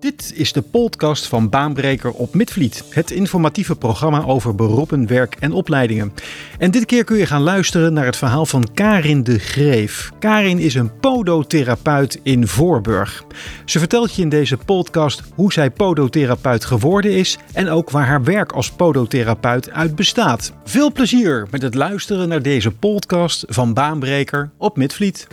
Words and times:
Dit 0.00 0.32
is 0.34 0.52
de 0.52 0.62
podcast 0.62 1.26
van 1.26 1.48
Baanbreker 1.48 2.10
op 2.10 2.34
Midvliet, 2.34 2.84
het 2.90 3.10
informatieve 3.10 3.76
programma 3.76 4.24
over 4.24 4.54
beroepen, 4.54 5.06
werk 5.06 5.36
en 5.40 5.52
opleidingen. 5.52 6.12
En 6.58 6.70
dit 6.70 6.84
keer 6.84 7.04
kun 7.04 7.16
je 7.16 7.26
gaan 7.26 7.42
luisteren 7.42 7.92
naar 7.92 8.04
het 8.04 8.16
verhaal 8.16 8.46
van 8.46 8.68
Karin 8.74 9.22
de 9.22 9.38
Greef. 9.38 10.10
Karin 10.18 10.58
is 10.58 10.74
een 10.74 10.98
podotherapeut 10.98 12.20
in 12.22 12.46
Voorburg. 12.46 13.24
Ze 13.64 13.78
vertelt 13.78 14.14
je 14.14 14.22
in 14.22 14.28
deze 14.28 14.56
podcast 14.56 15.22
hoe 15.34 15.52
zij 15.52 15.70
podotherapeut 15.70 16.64
geworden 16.64 17.12
is 17.12 17.38
en 17.52 17.68
ook 17.68 17.90
waar 17.90 18.06
haar 18.06 18.24
werk 18.24 18.52
als 18.52 18.70
podotherapeut 18.70 19.70
uit 19.70 19.94
bestaat. 19.94 20.52
Veel 20.64 20.92
plezier 20.92 21.46
met 21.50 21.62
het 21.62 21.74
luisteren 21.74 22.28
naar 22.28 22.42
deze 22.42 22.70
podcast 22.70 23.44
van 23.48 23.74
Baanbreker 23.74 24.50
op 24.56 24.76
Midvliet. 24.76 25.26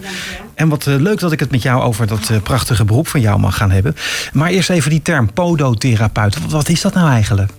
En 0.54 0.70
wat 0.70 0.88
eh, 0.88 0.96
leuk 0.96 1.20
dat 1.20 1.32
ik 1.32 1.40
het 1.40 1.52
met 1.52 1.62
jou 1.62 1.82
over 1.82 2.08
dat 2.08 2.30
eh, 2.30 2.42
prachtige 2.42 2.86
beroep 2.86 3.08
van 3.08 3.22
jou 3.22 3.40
mag 3.40 3.58
gaan 3.58 3.72
hebben. 3.72 3.96
Maar 4.34 4.54
eerst 4.56 4.70
even 4.70 4.90
die 4.90 5.02
term 5.02 5.34
podotherapeut. 5.34 6.52
Wat, 6.52 6.70
is 6.70 6.82
dat 6.82 6.94
nou 6.94 7.10
eigenlijk? 7.10 7.52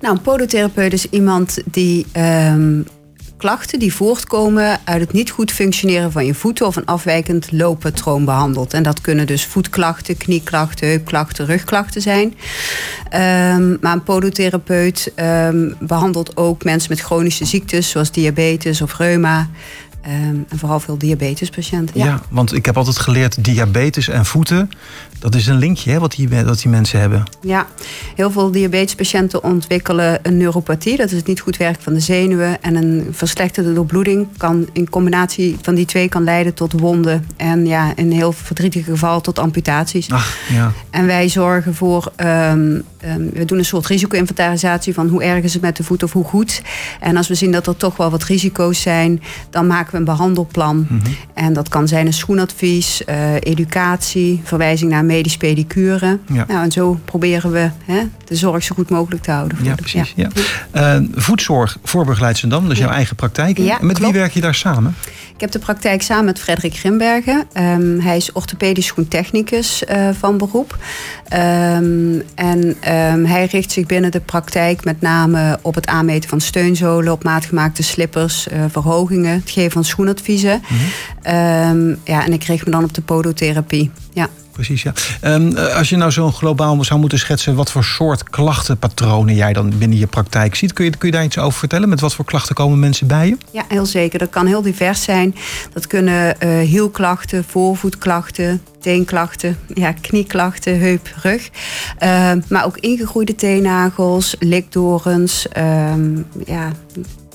Nou, 0.00 0.14
een 0.14 0.22
podotherapeut 0.22 0.92
is 0.92 1.06
iemand 1.10 1.58
die 1.64 2.06
ehm, 2.12 2.80
klachten 3.36 3.78
die 3.78 3.94
voortkomen 3.94 4.80
uit 4.84 5.00
het 5.00 5.12
niet 5.12 5.30
goed 5.30 5.52
functioneren 5.52 6.12
van 6.12 6.26
je 6.26 6.34
voeten 6.34 6.66
of 6.66 6.76
een 6.76 6.84
afwijkend 6.84 7.52
looppatroon 7.52 8.24
behandelt. 8.24 8.74
En 8.74 8.82
dat 8.82 9.00
kunnen 9.00 9.26
dus 9.26 9.44
voetklachten, 9.44 10.16
knieklachten, 10.16 10.88
heupklachten, 10.88 11.46
rugklachten 11.46 12.02
zijn. 12.02 12.34
Ehm, 13.10 13.76
maar 13.80 13.92
een 13.92 14.02
podotherapeut 14.02 15.12
ehm, 15.14 15.72
behandelt 15.80 16.36
ook 16.36 16.64
mensen 16.64 16.90
met 16.90 17.00
chronische 17.00 17.44
ziektes 17.44 17.90
zoals 17.90 18.10
diabetes 18.10 18.82
of 18.82 18.98
reuma. 18.98 19.48
Ehm, 20.08 20.36
en 20.48 20.58
vooral 20.58 20.80
veel 20.80 20.98
diabetespatiënten. 20.98 21.98
Ja. 21.98 22.04
Ja. 22.04 22.20
want 22.30 22.54
ik 22.54 22.66
heb 22.66 22.76
altijd 22.76 22.98
geleerd 22.98 23.44
diabetes 23.44 24.08
en 24.08 24.24
voeten. 24.24 24.70
Dat 25.18 25.34
is 25.34 25.46
een 25.46 25.58
linkje 25.58 25.90
hè, 25.90 25.98
wat, 25.98 26.12
die, 26.12 26.28
wat 26.28 26.60
die 26.60 26.70
mensen 26.70 27.00
hebben. 27.00 27.24
ja, 27.40 27.66
heel 28.14 28.30
veel 28.30 28.50
diabetespatiënten 28.50 29.42
ontwikkelen 29.42 30.18
een 30.22 30.36
neuropathie. 30.36 30.96
Dat 30.96 31.10
is 31.10 31.16
het 31.16 31.26
niet 31.26 31.40
goed 31.40 31.56
werken 31.56 31.82
van 31.82 31.92
de 31.92 32.00
zenuwen. 32.00 32.62
En 32.62 32.74
een 32.74 33.08
verslechterde 33.10 33.72
doorbloeding 33.72 34.26
kan 34.36 34.68
in 34.72 34.90
combinatie 34.90 35.56
van 35.62 35.74
die 35.74 35.84
twee 35.84 36.08
kan 36.08 36.24
leiden 36.24 36.54
tot 36.54 36.72
wonden. 36.80 37.26
En 37.36 37.66
ja, 37.66 37.92
in 37.96 38.10
heel 38.10 38.32
verdrietig 38.32 38.84
geval 38.84 39.20
tot 39.20 39.38
amputaties. 39.38 40.10
Ach, 40.10 40.36
ja. 40.52 40.72
En 40.90 41.06
wij 41.06 41.28
zorgen 41.28 41.74
voor, 41.74 42.12
ehm, 42.16 42.80
ehm, 42.98 43.28
we 43.32 43.44
doen 43.44 43.58
een 43.58 43.64
soort 43.64 43.86
risico-inventarisatie 43.86 44.94
van 44.94 45.08
hoe 45.08 45.22
erg 45.22 45.44
is 45.44 45.52
het 45.52 45.62
met 45.62 45.76
de 45.76 45.84
voet 45.84 46.02
of 46.02 46.12
hoe 46.12 46.24
goed. 46.24 46.62
En 47.00 47.16
als 47.16 47.28
we 47.28 47.34
zien 47.34 47.52
dat 47.52 47.66
er 47.66 47.76
toch 47.76 47.96
wel 47.96 48.10
wat 48.10 48.24
risico's 48.24 48.80
zijn, 48.80 49.22
dan 49.50 49.66
maken 49.66 49.90
we 49.90 49.97
een 49.98 50.04
behandelplan. 50.04 50.86
Mhm. 50.88 51.00
En 51.34 51.52
dat 51.52 51.68
kan 51.68 51.88
zijn 51.88 52.06
een 52.06 52.12
schoenadvies, 52.12 53.04
eh, 53.04 53.34
educatie, 53.40 54.40
verwijzing 54.44 54.90
naar 54.90 55.04
medisch 55.04 55.36
pedicure. 55.36 56.18
Ja. 56.32 56.44
Nou, 56.48 56.62
en 56.64 56.72
zo 56.72 56.98
proberen 57.04 57.50
we 57.52 57.70
hè, 57.84 58.00
de 58.24 58.36
zorg 58.36 58.62
zo 58.62 58.74
goed 58.74 58.90
mogelijk 58.90 59.22
te 59.22 59.30
houden. 59.30 59.58
Ja, 59.62 59.74
precies. 59.74 60.14
Ja. 60.16 60.28
Voedzorg, 61.14 61.78
Voorburg 61.82 62.20
Leidschendam, 62.20 62.62
dat 62.62 62.72
is 62.72 62.78
jouw 62.78 62.88
Ja. 62.88 62.94
eigen 62.94 63.16
praktijk. 63.16 63.58
Ja, 63.58 63.80
En 63.80 63.86
met 63.86 63.98
wie 63.98 64.12
werk 64.12 64.32
je 64.32 64.40
daar 64.40 64.54
samen? 64.54 64.94
Ik 65.34 65.40
heb 65.44 65.52
de 65.52 65.58
praktijk 65.58 66.02
samen 66.02 66.24
met 66.24 66.38
Frederik 66.38 66.74
Grimbergen. 66.74 67.44
Ehm, 67.52 67.98
hij 68.00 68.16
is 68.16 68.32
orthopedisch 68.32 68.86
schoentechnicus 68.86 69.84
eh, 69.84 70.08
van 70.18 70.38
beroep. 70.38 70.76
Ehm, 71.28 72.20
en 72.34 72.76
ehm, 72.80 73.24
hij 73.24 73.44
richt 73.50 73.72
zich 73.72 73.86
binnen 73.86 74.10
de 74.10 74.20
praktijk 74.20 74.84
met 74.84 75.00
name 75.00 75.58
op 75.62 75.74
het 75.74 75.86
aanmeten 75.86 76.28
van 76.28 76.40
steunzolen, 76.40 77.12
op 77.12 77.24
maatgemaakte 77.24 77.82
slippers, 77.82 78.46
verhogingen, 78.68 79.32
het 79.34 79.50
geven 79.50 79.77
van 79.78 79.86
schoenadviezen. 79.86 80.62
Ehm, 81.22 81.94
ja, 82.04 82.24
en 82.24 82.32
ik 82.32 82.44
richt 82.44 82.64
me 82.64 82.70
dan 82.70 82.84
op 82.84 82.94
de 82.94 83.02
podotherapie. 83.02 83.90
Ja. 84.12 84.28
Precies, 84.52 84.82
ja. 84.82 84.92
Ehm, 85.20 85.56
eh, 85.56 85.76
als 85.76 85.88
je 85.88 85.96
nou 85.96 86.10
zo 86.10 86.30
globaal 86.30 86.84
zou 86.84 87.00
moeten 87.00 87.18
schetsen... 87.18 87.54
wat 87.54 87.70
voor 87.70 87.84
soort 87.84 88.22
klachtenpatronen 88.22 89.34
jij 89.34 89.52
dan 89.52 89.78
binnen 89.78 89.98
je 89.98 90.06
praktijk 90.06 90.54
ziet... 90.54 90.72
kun 90.72 90.84
je, 90.84 90.90
kun 90.90 91.08
je 91.08 91.14
daar 91.14 91.24
iets 91.24 91.38
over 91.38 91.58
vertellen? 91.58 91.88
Met 91.88 92.00
wat 92.00 92.14
voor 92.14 92.24
klachten 92.24 92.54
komen 92.54 92.78
mensen 92.78 93.06
bij 93.06 93.28
je? 93.28 93.36
Ja, 93.50 93.64
heel 93.68 93.86
zeker. 93.86 94.18
Dat 94.18 94.30
kan 94.30 94.46
heel 94.46 94.62
divers 94.62 95.02
zijn. 95.02 95.34
Dat 95.72 95.86
kunnen 95.86 96.40
eh 96.40 96.58
hielklachten, 96.58 97.44
voorvoetklachten, 97.44 98.62
teenklachten, 98.80 99.58
ja, 99.74 99.92
knieklachten, 99.92 100.80
heup, 100.80 101.14
rug. 101.22 101.48
Eh, 101.98 102.32
maar 102.48 102.64
ook 102.64 102.78
ingegroeide 102.78 103.34
teennagels, 103.34 104.36
likdorens. 104.38 105.48
ehm, 105.48 106.16
ja, 106.46 106.72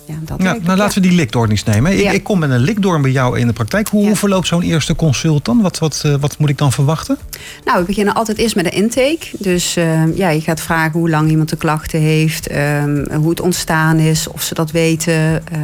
ja, 0.07 0.13
dat 0.19 0.27
Ja, 0.27 0.35
eigenlijk, 0.35 0.65
nou, 0.65 0.77
laten 0.77 1.01
we 1.01 1.07
die 1.07 1.17
likdoorns 1.17 1.63
nemen. 1.63 1.91
Ik, 1.91 1.99
Ja. 1.99 2.11
ik 2.11 2.23
kom 2.23 2.39
met 2.39 2.49
een 2.49 2.59
likdoorn 2.59 3.01
bij 3.01 3.11
jou 3.11 3.39
in 3.39 3.47
de 3.47 3.53
praktijk. 3.53 3.87
Hoe, 3.87 4.03
Ja. 4.05 4.15
verloopt 4.15 4.47
zo'n 4.47 4.61
eerste 4.61 4.95
consult 4.95 5.45
dan? 5.45 5.61
Wat, 5.61 5.79
wat, 5.79 6.01
eh, 6.05 6.15
wat 6.19 6.37
moet 6.37 6.49
ik 6.49 6.57
dan 6.57 6.71
verwachten? 6.71 7.17
Nou, 7.65 7.79
we 7.79 7.85
beginnen 7.85 8.13
altijd 8.13 8.37
eerst 8.37 8.55
met 8.55 8.65
een 8.65 8.71
intake. 8.71 9.27
Dus 9.39 9.75
eh, 9.75 10.17
ja, 10.17 10.29
je 10.29 10.41
gaat 10.41 10.61
vragen 10.61 10.99
hoe 10.99 11.09
lang 11.09 11.29
iemand 11.29 11.49
de 11.49 11.55
klachten 11.55 11.99
heeft, 11.99 12.47
ehm, 12.47 13.13
hoe 13.13 13.29
het 13.29 13.41
ontstaan 13.41 13.97
is, 13.99 14.27
of 14.27 14.41
ze 14.41 14.53
dat 14.53 14.71
weten. 14.71 15.13
Eh, 15.13 15.59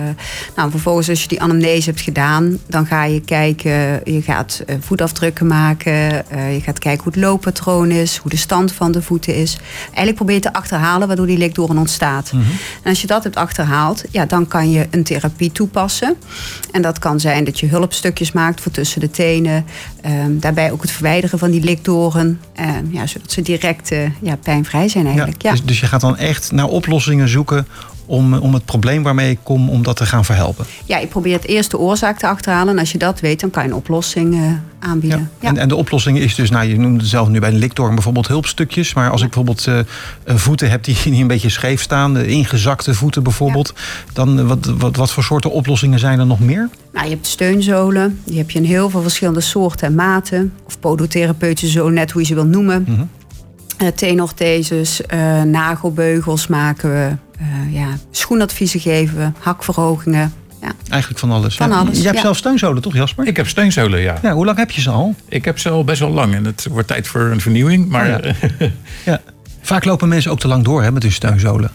nou, 0.56 0.72
vervolgens 0.72 1.10
als 1.10 1.22
je 1.22 1.28
die 1.28 1.42
anamnese 1.42 1.90
hebt 1.90 2.02
gedaan, 2.02 2.58
dan 2.68 2.86
ga 2.86 3.04
je 3.04 3.22
kijken, 3.22 4.02
je 4.04 4.22
gaat 4.22 4.64
eh, 4.66 4.76
voetafdrukken 4.80 5.48
maken, 5.48 5.94
je 6.54 6.60
gaat 6.64 6.80
kijken 6.80 7.04
hoe 7.04 7.14
het 7.14 7.22
looppatroon 7.22 7.92
is, 7.92 8.18
hoe 8.18 8.32
de 8.32 8.38
stand 8.38 8.72
van 8.72 8.92
de 8.92 9.02
voeten 9.02 9.36
is. 9.36 9.58
Eigenlijk 9.86 10.16
probeer 10.16 10.36
je 10.36 10.42
te 10.42 10.54
achterhalen 10.54 11.08
waardoor 11.08 11.28
die 11.28 11.38
likdoorn 11.38 11.78
ontstaat. 11.78 12.32
En 12.84 12.90
als 12.90 13.02
je 13.02 13.08
dat 13.08 13.24
hebt 13.24 13.36
achterhaald, 13.36 14.04
ja, 14.12 14.26
dan 14.30 14.48
kan 14.48 14.72
je 14.72 14.88
een 14.92 15.04
therapie 15.04 15.52
toepassen. 15.52 16.16
En 16.72 16.82
dat 16.82 17.00
kan 17.00 17.20
zijn 17.20 17.44
dat 17.44 17.60
je 17.60 17.68
hulpstukjes 17.68 18.32
maakt 18.32 18.62
voor 18.62 18.72
tussen 18.72 19.00
de 19.00 19.12
tenen. 19.12 19.66
Ehm, 20.02 20.40
daarbij 20.40 20.72
ook 20.72 20.82
het 20.82 20.92
verwijderen 20.92 21.40
van 21.40 21.52
die 21.52 21.62
likdoren. 21.64 22.42
ehm, 22.56 22.86
ja, 22.92 23.08
zodat 23.08 23.32
ze 23.32 23.42
direct 23.42 23.92
eh, 23.92 24.00
ja, 24.22 24.36
pijnvrij 24.36 24.88
zijn 24.88 25.06
eigenlijk. 25.06 25.42
Ja, 25.42 25.52
Dus, 25.52 25.64
dus 25.64 25.80
je 25.80 25.86
gaat 25.86 26.02
dan 26.02 26.18
echt 26.18 26.52
naar 26.52 26.68
oplossingen 26.68 27.30
zoeken... 27.30 27.68
Om, 28.10 28.34
om 28.34 28.54
het 28.54 28.66
probleem 28.66 29.04
waarmee 29.04 29.32
ik 29.32 29.40
kom, 29.44 29.70
om 29.70 29.84
dat 29.84 29.96
te 29.96 30.06
gaan 30.06 30.26
verhelpen. 30.26 30.66
ja, 30.86 30.98
je 30.98 31.08
probeert 31.08 31.46
eerst 31.46 31.72
de 31.72 31.78
oorzaak 31.78 32.20
te 32.20 32.28
achterhalen. 32.28 32.74
En 32.74 32.80
als 32.80 32.92
je 32.92 32.98
dat 32.98 33.20
weet, 33.20 33.40
dan 33.40 33.50
kan 33.50 33.64
je 33.64 33.70
een 33.70 33.76
oplossing 33.76 34.34
eh, 34.34 34.52
aanbieden. 34.80 35.30
Ja. 35.40 35.48
En, 35.48 35.58
en 35.58 35.68
de 35.68 35.76
oplossing 35.76 36.20
is 36.20 36.36
dus, 36.36 36.50
nou, 36.50 36.68
je 36.68 36.80
noemde 36.80 37.06
zelf 37.06 37.28
nu 37.28 37.40
bij 37.40 37.52
de 37.52 37.58
likdoorn 37.58 37.94
bijvoorbeeld 37.94 38.28
hulpstukjes. 38.28 38.94
Maar 38.94 39.10
als 39.10 39.22
ik 39.22 39.28
bijvoorbeeld 39.28 39.68
eh, 39.68 39.80
eh, 39.80 39.86
voeten 40.36 40.70
heb 40.70 40.84
die, 40.84 40.98
die 41.04 41.22
een 41.22 41.28
beetje 41.28 41.50
scheef 41.50 41.82
staan, 41.82 42.18
eh, 42.18 42.30
ingezakte 42.30 42.94
voeten 42.94 43.24
bijvoorbeeld, 43.24 43.74
dan 44.14 44.48
wat, 44.48 44.66
wat, 44.78 44.96
wat 44.96 45.12
voor 45.12 45.24
soorten 45.24 45.52
oplossingen 45.52 46.00
zijn 46.00 46.20
er 46.20 46.26
nog 46.26 46.40
meer? 46.40 46.70
Nou, 46.94 47.06
je 47.06 47.14
hebt 47.14 47.28
steunzolen. 47.28 48.20
Die 48.26 48.38
heb 48.38 48.52
je 48.52 48.60
in 48.60 48.66
heel 48.66 48.90
veel 48.90 49.02
verschillende 49.02 49.42
soorten 49.42 49.88
en 49.88 49.96
maten. 49.96 50.54
Of 50.66 50.80
podotherapeutische 50.80 51.78
zolen, 51.78 51.94
net 51.94 52.12
hoe 52.12 52.22
je 52.22 52.28
ze 52.28 52.34
wil 52.34 52.46
noemen. 52.46 52.86
Mhm. 52.88 53.04
Tenortheses, 53.88 55.06
eh, 55.06 55.42
nagelbeugels 55.42 56.48
maken 56.48 56.90
we. 56.92 57.12
eh, 57.40 57.74
ja, 57.74 57.88
schoenadviezen 58.12 58.80
geven 58.80 59.18
we, 59.18 59.32
hakverhogingen. 59.40 60.34
Ja. 60.62 60.72
Eigenlijk 60.90 61.20
van 61.20 61.32
alles. 61.32 61.56
Van 61.56 61.70
Ja. 61.70 61.78
alles, 61.78 61.96
Jij 61.96 62.04
hebt 62.04 62.16
ja. 62.16 62.22
zelf 62.22 62.38
steunzolen, 62.38 62.82
toch 62.82 62.94
Jasper? 62.94 63.28
Ik 63.28 63.38
heb 63.38 63.48
steunzolen, 63.48 64.00
ja. 64.02 64.18
Ja, 64.22 64.34
hoe 64.34 64.46
lang 64.46 64.58
heb 64.58 64.72
je 64.72 64.82
ze 64.82 64.90
al? 64.90 65.16
Ik 65.30 65.46
heb 65.46 65.60
ze 65.60 65.70
al 65.70 65.84
best 65.84 66.00
wel 66.00 66.10
lang 66.10 66.36
en 66.36 66.46
het 66.46 66.68
wordt 66.72 66.88
tijd 66.88 67.08
voor 67.08 67.22
een 67.22 67.42
vernieuwing. 67.42 67.88
Maar 67.90 68.26
Oh 68.26 68.70
Ja. 69.06 69.22
Vaak 69.62 69.86
lopen 69.86 70.08
mensen 70.08 70.32
ook 70.32 70.40
te 70.40 70.48
lang 70.48 70.64
door 70.64 70.84
hè, 70.84 70.92
met 70.92 71.04
hun 71.04 71.12
steunzolen. 71.12 71.72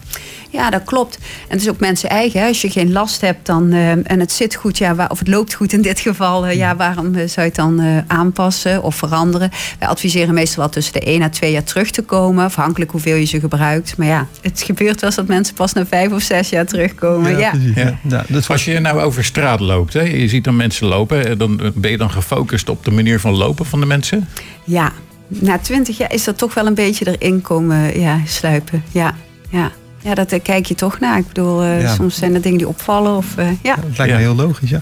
Ja, 0.55 0.69
dat 0.69 0.83
klopt. 0.83 1.15
En 1.17 1.23
het 1.57 1.61
is 1.61 1.69
ook 1.69 1.79
mensen 1.79 2.09
eigen. 2.09 2.39
Hè. 2.41 2.47
Als 2.47 2.61
je 2.61 2.69
geen 2.69 2.91
last 2.91 3.21
hebt 3.21 3.45
dan, 3.45 3.71
eh, 3.71 3.91
en 3.91 4.19
het 4.19 4.31
zit 4.31 4.55
goed, 4.55 4.77
ja, 4.77 4.95
waar- 4.95 5.09
of 5.11 5.19
het 5.19 5.27
loopt 5.27 5.53
goed 5.53 5.73
in 5.73 5.81
dit 5.81 5.99
geval, 5.99 6.45
eh, 6.45 6.55
ja, 6.57 6.75
waarom 6.75 7.05
eh, 7.15 7.27
zou 7.27 7.31
je 7.35 7.41
het 7.41 7.55
dan 7.55 7.79
eh, 7.79 7.97
aanpassen 8.07 8.83
of 8.83 8.95
veranderen? 8.95 9.49
Wij 9.79 9.87
adviseren 9.87 10.33
meestal 10.33 10.57
wel 10.63 10.69
tussen 10.71 10.93
de 10.93 11.09
1 11.09 11.21
à 11.21 11.29
2 11.29 11.51
jaar 11.51 11.63
terug 11.63 11.91
te 11.91 12.01
komen, 12.01 12.43
afhankelijk 12.45 12.91
hoeveel 12.91 13.15
je 13.15 13.25
ze 13.25 13.39
gebruikt. 13.39 13.97
Maar 13.97 14.07
ja, 14.07 14.27
het 14.41 14.61
gebeurt 14.65 14.99
wel 15.01 15.09
eens 15.09 15.15
dat 15.15 15.27
mensen 15.27 15.53
pas 15.55 15.73
na 15.73 15.85
5 15.85 16.11
of 16.11 16.21
6 16.21 16.49
jaar 16.49 16.65
terugkomen. 16.65 17.37
Ja. 17.37 17.53
Ja. 17.75 17.99
Ja, 18.07 18.25
dat 18.27 18.49
als 18.49 18.65
je 18.65 18.79
nou 18.79 18.99
over 19.01 19.23
straat 19.23 19.59
loopt, 19.59 19.93
hè, 19.93 20.01
je 20.01 20.27
ziet 20.27 20.43
dan 20.43 20.55
mensen 20.55 20.87
lopen, 20.87 21.37
dan 21.37 21.71
ben 21.75 21.91
je 21.91 21.97
dan 21.97 22.11
gefocust 22.11 22.69
op 22.69 22.85
de 22.85 22.91
manier 22.91 23.19
van 23.19 23.33
lopen 23.33 23.65
van 23.65 23.79
de 23.79 23.85
mensen? 23.85 24.27
ja. 24.63 24.91
na 25.27 25.57
20 25.59 25.97
jaar 25.97 26.13
is 26.13 26.23
dat 26.23 26.37
toch 26.37 26.53
wel 26.53 26.65
een 26.65 26.73
beetje 26.73 27.17
erin 27.17 27.41
komen 27.41 27.99
ja, 27.99 28.19
sluipen. 28.25 28.83
Ja, 28.91 29.15
ja. 29.49 29.71
Ja, 30.05 30.13
dat 30.13 30.31
eh, 30.31 30.39
kijk 30.43 30.65
je 30.65 30.75
toch 30.75 30.99
naar. 30.99 31.17
Ik 31.17 31.27
bedoel, 31.27 31.61
eh, 31.63 31.81
Ja. 31.81 31.93
soms 31.93 32.15
zijn 32.15 32.33
er 32.33 32.41
dingen 32.41 32.57
die 32.57 32.67
opvallen. 32.67 33.15
Of, 33.17 33.37
eh, 33.37 33.47
ja. 33.63 33.75
Het 33.75 33.97
lijkt 33.97 34.11
Ja. 34.13 34.17
me 34.17 34.23
heel 34.23 34.35
logisch, 34.35 34.69
ja. 34.69 34.81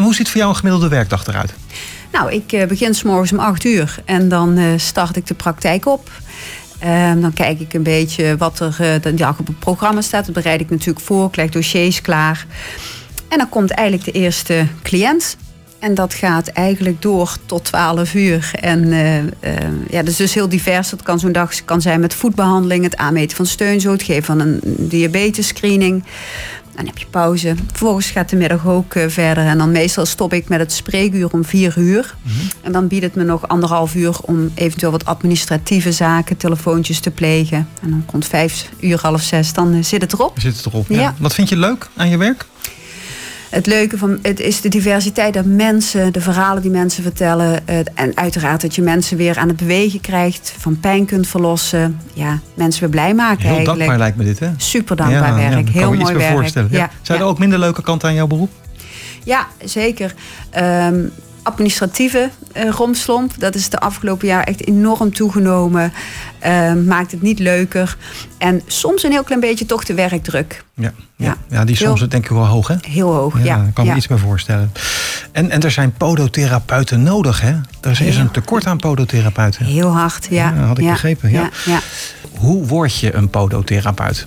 Hoe 0.00 0.14
ziet 0.14 0.28
voor 0.28 0.36
jou 0.38 0.50
een 0.50 0.56
gemiddelde 0.56 0.88
werkdag 0.88 1.26
eruit? 1.26 1.54
Nou, 2.12 2.32
ik 2.32 2.52
eh, 2.52 2.66
begin 2.66 2.94
s 2.94 3.02
morgens 3.02 3.32
om 3.32 3.38
8 3.38 3.64
uur 3.64 3.94
en 4.04 4.28
dan 4.28 4.56
eh, 4.56 4.64
start 4.76 5.16
ik 5.16 5.26
de 5.26 5.34
praktijk 5.34 5.86
op. 5.86 6.10
Ehm, 6.78 7.20
dan 7.20 7.32
kijk 7.32 7.60
ik 7.60 7.72
een 7.74 7.82
beetje 7.82 8.36
wat 8.36 8.60
er 8.60 8.76
eh, 8.78 9.02
de 9.02 9.14
dag 9.14 9.38
op 9.38 9.46
het 9.46 9.58
programma 9.58 10.00
staat. 10.00 10.24
Dat 10.26 10.34
bereid 10.34 10.60
ik 10.60 10.70
natuurlijk 10.70 11.00
voor. 11.06 11.26
Ik 11.28 11.36
leg 11.36 11.50
dossiers 11.50 12.00
klaar. 12.00 12.46
En 13.28 13.38
dan 13.38 13.48
komt 13.48 13.70
eigenlijk 13.70 14.12
de 14.14 14.18
eerste 14.20 14.66
cliënt. 14.82 15.36
En 15.78 15.94
dat 15.94 16.14
gaat 16.14 16.48
eigenlijk 16.48 17.02
door 17.02 17.36
tot 17.46 17.64
12 17.64 18.14
uur. 18.14 18.50
En 18.60 18.92
eh, 18.92 19.18
eh, 19.18 19.26
ja, 19.90 19.98
dat 19.98 20.08
is 20.08 20.16
dus 20.16 20.34
heel 20.34 20.48
divers. 20.48 20.90
Dat 20.90 21.02
kan 21.02 21.18
zo'n 21.18 21.32
dag 21.32 21.64
kan 21.64 21.80
zijn 21.80 22.00
met 22.00 22.14
voetbehandeling, 22.14 22.84
het 22.84 22.96
aanmeten 22.96 23.36
van 23.36 23.46
steunzoot, 23.46 23.92
het 23.92 24.02
geven 24.02 24.24
van 24.24 24.40
een 24.40 24.60
diabetesscreening. 24.78 26.04
Dan 26.76 26.86
heb 26.86 26.98
je 26.98 27.06
pauze. 27.10 27.54
Vervolgens 27.66 28.10
gaat 28.10 28.28
de 28.28 28.36
middag 28.36 28.66
ook 28.66 28.94
eh, 28.94 29.08
verder. 29.08 29.44
En 29.44 29.58
dan 29.58 29.72
meestal 29.72 30.06
stop 30.06 30.32
ik 30.32 30.48
met 30.48 30.58
het 30.58 30.72
spreekuur 30.72 31.32
om 31.32 31.44
vier 31.44 31.74
uur. 31.78 32.14
Mhm. 32.22 32.34
En 32.62 32.72
dan 32.72 32.88
biedt 32.88 33.04
het 33.04 33.14
me 33.14 33.24
nog 33.24 33.48
anderhalf 33.48 33.94
uur 33.94 34.16
om 34.20 34.50
eventueel 34.54 34.90
wat 34.90 35.04
administratieve 35.04 35.92
zaken, 35.92 36.36
telefoontjes 36.36 37.00
te 37.00 37.10
plegen. 37.10 37.68
En 37.82 37.90
dan 37.90 38.04
rond 38.10 38.26
vijf 38.26 38.68
uur, 38.80 38.98
half 39.02 39.22
zes, 39.22 39.52
dan 39.52 39.84
zit 39.84 40.02
het 40.02 40.12
erop. 40.12 40.40
Zit 40.40 40.56
het 40.56 40.66
erop? 40.66 40.88
Ja. 40.88 41.14
Wat 41.18 41.34
vind 41.34 41.48
je 41.48 41.56
leuk 41.56 41.88
aan 41.96 42.08
je 42.08 42.16
werk? 42.16 42.46
Het 43.56 43.66
leuke 43.66 43.98
van 43.98 44.18
het 44.22 44.40
is 44.40 44.60
de 44.60 44.68
diversiteit 44.68 45.32
der 45.32 45.46
mensen, 45.46 46.12
de 46.12 46.20
verhalen 46.20 46.62
die 46.62 46.70
mensen 46.70 47.02
vertellen. 47.02 47.68
en 47.94 48.16
uiteraard 48.16 48.60
dat 48.60 48.74
je 48.74 48.82
mensen 48.82 49.16
weer 49.16 49.38
aan 49.38 49.48
het 49.48 49.56
bewegen 49.56 50.00
krijgt, 50.00 50.54
van 50.58 50.80
pijn 50.80 51.06
kunt 51.06 51.26
verlossen. 51.26 52.00
Ja, 52.12 52.38
mensen 52.54 52.80
weer 52.80 52.90
blij 52.90 53.14
maken 53.14 53.42
Heel 53.42 53.48
eigenlijk. 53.48 53.78
dankbaar 53.78 53.98
lijkt 53.98 54.16
me 54.16 54.24
dit, 54.24 54.38
hè? 54.38 54.48
Super 54.56 54.96
dankbaar 54.96 55.40
ja, 55.40 55.50
werk, 55.50 55.68
heel 55.68 55.94
mooi 55.94 56.14
werk. 56.16 56.32
voorstellen. 56.32 56.68
Ja. 56.72 56.90
Zijn 57.02 57.20
er 57.20 57.26
ook 57.26 57.38
minder 57.38 57.58
leuke 57.58 57.82
kanten 57.82 58.08
aan 58.08 58.14
jouw 58.14 58.26
beroep? 58.26 58.50
Ja, 59.24 59.46
zeker. 59.64 60.14
Ehm, 60.50 61.04
administratieve 61.46 62.30
eh, 62.52 62.70
romslomp, 62.70 63.38
dat 63.38 63.54
is 63.54 63.68
de 63.68 63.78
afgelopen 63.78 64.26
jaar 64.26 64.44
echt 64.44 64.66
enorm 64.66 65.14
toegenomen. 65.14 65.92
Ehm, 66.38 66.84
maakt 66.84 67.10
het 67.10 67.22
niet 67.22 67.38
leuker. 67.38 67.96
En 68.38 68.62
soms 68.66 69.02
een 69.02 69.10
heel 69.10 69.22
klein 69.22 69.40
beetje 69.40 69.66
toch 69.66 69.84
de 69.84 69.94
werkdruk. 69.94 70.64
Ja, 70.74 70.92
ja. 71.16 71.26
Ja. 71.26 71.36
ja 71.48 71.64
die 71.64 71.74
is 71.74 71.80
soms 71.80 72.08
denk 72.08 72.24
ik 72.24 72.30
wel 72.30 72.46
hoog, 72.46 72.68
hè? 72.68 72.74
Heel 72.80 73.12
hoog, 73.12 73.42
ja. 73.42 73.56
daar 73.56 73.72
kan 73.72 73.84
me 73.84 73.90
ja. 73.90 73.96
iets 73.96 74.06
bij 74.06 74.16
voorstellen. 74.16 74.72
En, 75.32 75.50
en 75.50 75.60
er 75.60 75.70
zijn 75.70 75.92
podotherapeuten 75.92 77.02
nodig, 77.02 77.40
hè? 77.40 77.54
Er 77.80 78.00
is 78.00 78.16
een 78.16 78.30
tekort 78.30 78.66
aan 78.66 78.78
podotherapeuten. 78.78 79.64
Heel 79.64 79.96
hard, 79.96 80.26
ja. 80.30 80.52
Ja, 80.54 80.62
had 80.62 80.78
ik 80.78 80.88
begrepen, 80.88 81.30
ja. 81.30 81.40
ja, 81.40 81.50
ja. 81.64 81.80
Hoe 82.38 82.66
word 82.66 82.98
je 82.98 83.14
een 83.14 83.30
podotherapeut? 83.30 84.26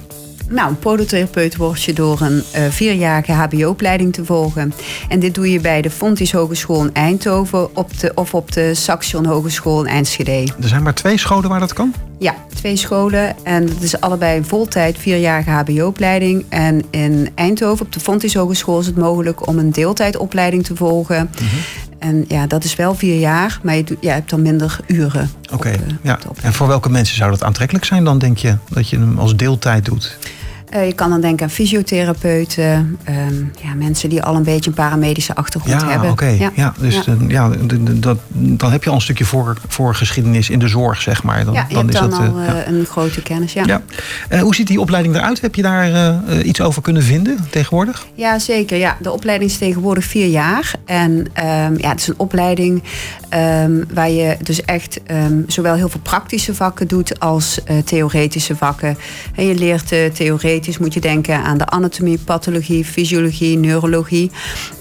Nou, 0.50 0.70
een 0.70 0.80
podotherapeut 0.80 1.56
word 1.56 1.84
je 1.84 1.94
door 1.94 2.22
een 2.22 2.44
eh, 2.52 2.64
vierjarige 2.70 3.32
HBO-opleiding 3.32 4.14
te 4.14 4.26
volgen. 4.26 4.74
En 5.10 5.20
dit 5.20 5.36
doe 5.36 5.52
je 5.52 5.60
bij 5.60 5.82
de 5.82 5.90
Fontys 5.90 6.32
Hogeschool 6.32 6.84
in 6.84 6.94
Eindhoven 6.94 7.76
op 7.76 8.00
de, 8.00 8.12
of 8.16 8.34
op 8.34 8.52
de 8.52 8.74
Saxion 8.74 9.26
Hogeschool 9.26 9.86
in 9.86 9.94
Enschede. 9.94 10.54
Er 10.62 10.68
zijn 10.68 10.84
maar 10.84 10.94
twee 10.94 11.18
scholen 11.18 11.50
waar 11.50 11.60
dat 11.60 11.74
kan. 11.74 11.94
Ja, 12.20 12.36
twee 12.54 12.76
scholen. 12.76 13.36
En 13.44 13.68
het 13.68 13.82
is 13.82 14.02
allebei 14.02 14.38
een 14.38 14.46
voltijd 14.46 14.98
vierjarige 14.98 15.50
HBO-opleiding. 15.50 16.46
En 16.50 16.84
in 16.90 17.30
Eindhoven 17.36 17.86
op 17.86 17.92
de 17.92 18.00
Fontys 18.00 18.34
Hogeschool 18.34 18.80
is 18.80 18.86
het 18.86 18.98
mogelijk 18.98 19.48
om 19.48 19.58
een 19.58 19.72
deeltijdopleiding 19.72 20.64
te 20.64 20.76
volgen. 20.76 21.30
Mhm. 21.34 21.46
En 22.00 22.26
ja, 22.28 22.48
dat 22.48 22.64
is 22.64 22.76
wel 22.76 22.96
vier 22.96 23.20
jaar, 23.20 23.60
maar 23.64 23.76
je, 23.76 23.98
ja, 24.00 24.14
hebt 24.14 24.30
dan 24.30 24.42
minder 24.42 24.80
uren. 24.88 25.32
Oké, 25.52 25.70
eh, 25.70 25.80
ja. 26.02 26.20
En 26.42 26.54
voor 26.54 26.68
welke 26.68 26.90
mensen 26.90 27.16
zou 27.16 27.32
dat 27.32 27.44
aantrekkelijk 27.44 27.86
zijn 27.86 28.04
dan, 28.04 28.20
denk 28.20 28.38
je? 28.38 28.56
Dat 28.70 28.90
je 28.90 28.98
hem 28.98 29.20
als 29.20 29.36
deeltijd 29.36 29.86
doet? 29.86 30.18
Eh, 30.70 30.86
je 30.86 30.94
kan 30.94 31.10
dan 31.10 31.22
denken 31.22 31.46
aan 31.46 31.52
fysiotherapeuten, 31.52 32.98
ehm, 33.04 33.36
ja, 33.62 33.74
mensen 33.78 34.10
die 34.10 34.24
al 34.24 34.36
een 34.36 34.44
beetje 34.44 34.70
een 34.70 34.76
paramedische 34.76 35.36
achtergrond 35.36 35.82
Ja, 35.82 35.90
hebben. 35.90 36.10
oké. 36.12 36.38
Ja. 36.56 36.74
dus 36.80 36.96
ja. 36.96 37.02
dan- 37.06 37.26
ja, 37.30 37.50
d- 37.50 38.02
dat, 38.04 38.18
dan 38.32 38.72
heb 38.72 38.84
je 38.84 38.90
al 38.90 38.96
een 38.96 39.02
stukje 39.02 39.26
voor, 39.26 39.58
voorgeschiedenis 39.68 40.50
in 40.50 40.60
de 40.60 40.68
zorg, 40.68 41.02
zeg 41.02 41.24
maar. 41.24 41.46
Dan, 41.46 41.54
Ja, 41.54 41.66
je 41.68 41.74
dan 41.74 41.84
hebt 41.84 41.94
is 41.94 42.00
dan 42.00 42.10
dat, 42.10 42.20
al 42.20 42.26
eh, 42.40 42.48
eh, 42.50 42.56
ja. 42.56 42.68
een 42.68 42.86
grote 42.86 43.22
kennis. 43.22 43.54
Ja. 43.54 43.64
Ja. 44.30 44.40
Hoe 44.42 44.56
ziet 44.56 44.68
die 44.68 44.80
opleiding 44.80 45.16
eruit? 45.16 45.42
Heb 45.42 45.56
je 45.56 45.62
daar 45.62 46.16
iets 46.44 46.62
over 46.62 46.82
kunnen 46.82 47.04
vinden 47.04 47.38
tegenwoordig? 47.50 48.06
Ja, 48.14 48.40
zeker. 48.40 48.78
Ja. 48.78 48.98
De 49.02 49.12
opleiding 49.12 49.52
is 49.52 49.58
tegenwoordig 49.58 50.04
vier 50.06 50.28
jaar. 50.28 50.72
En 50.86 51.26
ehm, 51.34 51.74
ja, 51.78 51.90
het 51.90 52.00
is 52.00 52.08
een 52.08 52.14
opleiding 52.20 52.84
ehm, 53.30 53.72
waar 53.94 54.10
je 54.10 54.38
dus 54.44 54.62
echt 54.66 55.00
zowel 55.48 55.76
heel 55.76 55.90
veel 55.90 56.00
praktische 56.00 56.56
vakken 56.56 56.88
doet 56.88 57.20
als 57.20 57.60
theoretische 57.86 58.56
vakken. 58.56 58.98
En 59.36 59.46
je 59.48 59.56
leert 59.56 59.92
eh, 59.92 60.06
moet 60.80 60.94
je 60.94 61.00
denken 61.00 61.44
aan 61.44 61.58
de 61.58 61.66
anatomie, 61.66 62.20
pathologie, 62.20 62.86
fysiologie, 62.86 63.58
neurologie. 63.58 64.32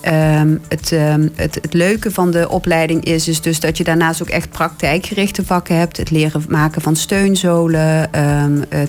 Ehm, 0.00 0.56
het, 0.68 0.92
ehm, 0.92 1.28
het, 1.34 1.54
het 1.54 1.74
leuke 1.74 2.10
van 2.10 2.30
de 2.30 2.48
opleiding 2.48 3.04
is, 3.04 3.28
is 3.28 3.40
dus 3.40 3.60
dat 3.60 3.76
je 3.76 3.84
daarnaast 3.84 4.22
ook 4.22 4.28
echt 4.28 4.50
praktijkgerichte 4.50 5.44
vakken 5.44 5.76
hebt. 5.76 5.96
Het 5.96 6.10
leren 6.10 6.44
maken 6.48 6.82
van 6.82 6.96
steunzolen, 6.96 8.12
eh, 8.12 8.44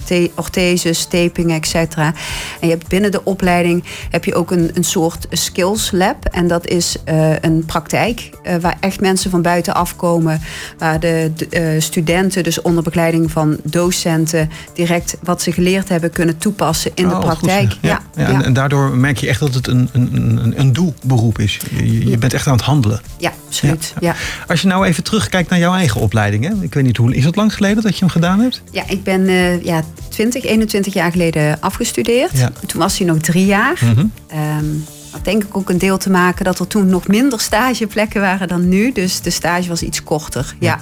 the- 0.05 0.31
ortheses, 0.35 1.05
taping, 1.05 1.51
etc. 1.51 1.97
En 1.97 2.13
je 2.59 2.69
hebt 2.69 2.87
binnen 2.87 3.11
de 3.11 3.25
opleiding 3.25 3.83
heb 4.09 4.25
je 4.25 4.35
ook 4.35 4.51
een, 4.51 4.71
een 4.73 4.83
soort 4.83 5.27
skills 5.29 5.91
lab. 5.91 6.25
En 6.25 6.47
dat 6.47 6.67
is 6.67 6.95
eh, 7.03 7.39
een 7.41 7.65
praktijk 7.65 8.29
eh, 8.43 8.55
waar 8.55 8.77
echt 8.79 9.01
mensen 9.01 9.31
van 9.31 9.41
buiten 9.41 9.73
afkomen. 9.73 10.41
Waar 10.77 10.99
de, 10.99 11.31
de, 11.35 11.75
studenten, 11.79 12.43
dus 12.43 12.61
onder 12.61 12.83
begeleiding 12.83 13.31
van 13.31 13.57
docenten, 13.63 14.49
direct 14.73 15.17
wat 15.23 15.41
ze 15.41 15.51
geleerd 15.51 15.89
hebben 15.89 16.11
kunnen 16.11 16.37
toepassen 16.37 16.78
in 16.85 17.07
de 17.07 17.15
Oh, 17.15 17.19
praktijk. 17.19 17.77
Ja. 17.81 18.01
Ja, 18.15 18.27
En, 18.27 18.43
en 18.43 18.53
daardoor 18.53 18.97
merk 18.97 19.17
je 19.17 19.27
echt 19.27 19.39
dat 19.39 19.53
het 19.53 19.67
een, 19.67 19.89
een, 19.91 20.09
een, 20.15 20.59
een 20.59 20.73
doelberoep 20.73 21.39
is. 21.39 21.59
Je, 21.75 22.09
je 22.09 22.17
bent 22.17 22.33
echt 22.33 22.47
aan 22.47 22.53
het 22.53 22.61
handelen. 22.61 23.01
ja, 23.17 23.31
absoluut. 23.47 23.93
Ja. 23.99 24.15
Als 24.47 24.61
je 24.61 24.67
nou 24.67 24.85
even 24.85 25.03
terugkijkt 25.03 25.49
naar 25.49 25.59
jouw 25.59 25.73
eigen 25.73 26.01
opleiding. 26.01 26.43
Hè? 26.45 26.53
Ik 26.63 26.73
weet 26.73 26.83
niet 26.83 26.97
hoe 26.97 27.15
is 27.15 27.25
het 27.25 27.35
lang 27.35 27.53
geleden 27.53 27.83
dat 27.83 27.93
je 27.93 27.99
hem 27.99 28.09
gedaan 28.09 28.39
hebt? 28.39 28.61
Ja, 28.71 28.83
ik 28.87 29.03
ben 29.03 29.27
eh, 29.27 29.63
ja, 29.63 29.83
20, 30.09 30.43
21 30.43 30.93
jaar 30.93 31.11
geleden 31.11 31.61
afgestudeerd. 31.61 32.31
Toen 32.67 32.79
was 32.81 32.97
hij 32.97 33.07
nog 33.07 33.17
drie 33.17 33.45
jaar. 33.45 33.79
Mhm. 33.83 34.05
Ehm, 34.27 34.65
dat 35.11 35.25
denk 35.25 35.43
ik 35.43 35.57
ook 35.57 35.69
een 35.69 35.77
deel 35.77 35.97
te 35.97 36.09
maken 36.09 36.45
dat 36.45 36.59
er 36.59 36.67
toen 36.67 36.89
nog 36.89 37.07
minder 37.07 37.39
stageplekken 37.39 38.21
waren 38.21 38.47
dan 38.47 38.69
nu. 38.69 38.91
Dus 38.91 39.21
de 39.21 39.29
stage 39.29 39.67
was 39.67 39.81
iets 39.81 40.03
korter. 40.03 40.55
Ja. 40.59 40.79